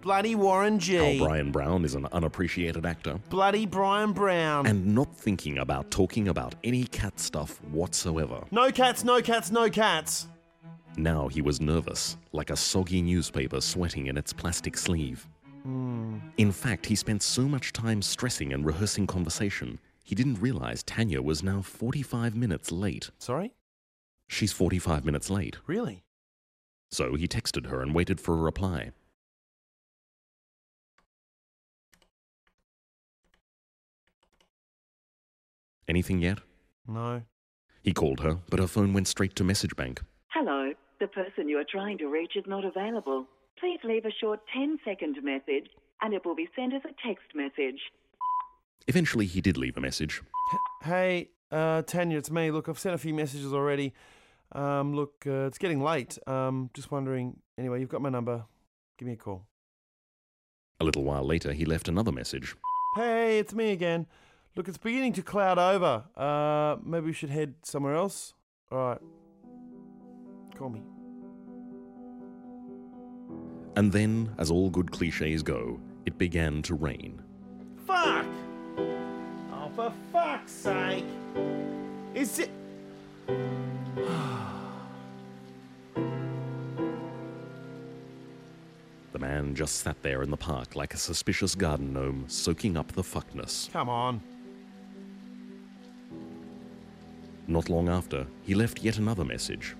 [0.00, 1.18] Bloody Warren How G.
[1.20, 4.66] Bryan Brown is an unappreciated actor, Bloody Bryan Brown.
[4.66, 8.42] and not thinking about talking about any cat stuff whatsoever.
[8.50, 10.26] no cats, no cats, no cats.
[10.96, 15.28] Now he was nervous, like a soggy newspaper sweating in its plastic sleeve.
[15.62, 16.16] Hmm.
[16.38, 21.22] In fact, he spent so much time stressing and rehearsing conversation, he didn't realize Tanya
[21.22, 23.10] was now 45 minutes late.
[23.18, 23.54] Sorry?
[24.28, 25.56] She's 45 minutes late.
[25.66, 26.04] Really?
[26.90, 28.90] So he texted her and waited for a reply.
[35.88, 36.38] Anything yet?
[36.86, 37.22] No.
[37.82, 40.00] He called her, but her phone went straight to message bank.
[40.28, 43.26] Hello, the person you are trying to reach is not available.
[43.58, 45.68] Please leave a short 10 second message
[46.02, 47.80] and it will be sent as a text message.
[48.86, 50.22] Eventually, he did leave a message.
[50.82, 52.50] Hey, uh, Tanya, it's me.
[52.50, 53.94] Look, I've sent a few messages already.
[54.52, 56.18] Um, look, uh, it's getting late.
[56.26, 57.40] Um, just wondering.
[57.56, 58.44] Anyway, you've got my number.
[58.98, 59.46] Give me a call.
[60.80, 62.54] A little while later, he left another message.
[62.96, 64.06] Hey, it's me again.
[64.54, 66.04] Look, it's beginning to cloud over.
[66.16, 68.34] Uh, maybe we should head somewhere else.
[68.70, 69.00] All right.
[70.56, 70.82] Call me.
[73.76, 77.23] And then, as all good cliches go, it began to rain.
[79.74, 81.04] For fuck's sake!
[82.14, 82.50] Is it?
[89.12, 92.90] The man just sat there in the park like a suspicious garden gnome, soaking up
[92.90, 93.70] the fuckness.
[93.70, 94.20] Come on.
[97.46, 99.76] Not long after, he left yet another message.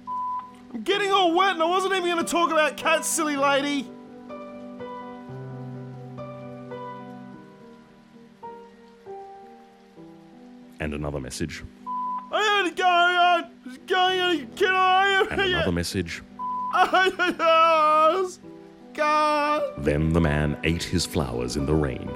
[0.73, 3.91] I'm getting all wet and I wasn't even going to talk about cats, silly lady!
[10.85, 11.65] And another message.
[12.31, 13.51] I had to go on!
[13.87, 14.47] Going on!
[14.49, 15.27] Can I?
[15.31, 16.23] And another message.
[18.93, 19.63] God!
[19.79, 22.11] Then the man ate his flowers in the rain.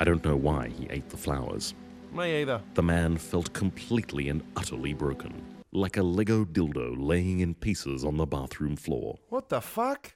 [0.00, 1.74] I don't know why he ate the flowers.
[2.10, 2.62] Me either.
[2.72, 8.16] The man felt completely and utterly broken, like a Lego dildo laying in pieces on
[8.16, 9.18] the bathroom floor.
[9.28, 10.14] What the fuck?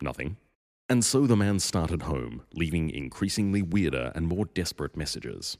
[0.00, 0.36] Nothing.
[0.88, 5.58] And so the man started home, leaving increasingly weirder and more desperate messages.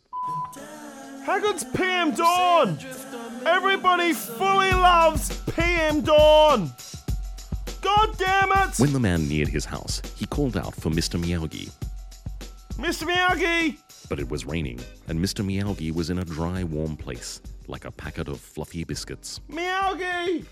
[1.25, 2.79] How good's PM Dawn?
[3.45, 6.71] Everybody fully loves PM Dawn!
[7.83, 8.79] God damn it!
[8.79, 11.21] When the man neared his house, he called out for Mr.
[11.21, 11.71] Miyagi.
[12.75, 13.09] Mr.
[13.09, 13.79] Miyagi!
[14.09, 15.45] But it was raining, and Mr.
[15.45, 19.41] Miyagi was in a dry, warm place, like a packet of fluffy biscuits.
[19.51, 20.45] Miyagi!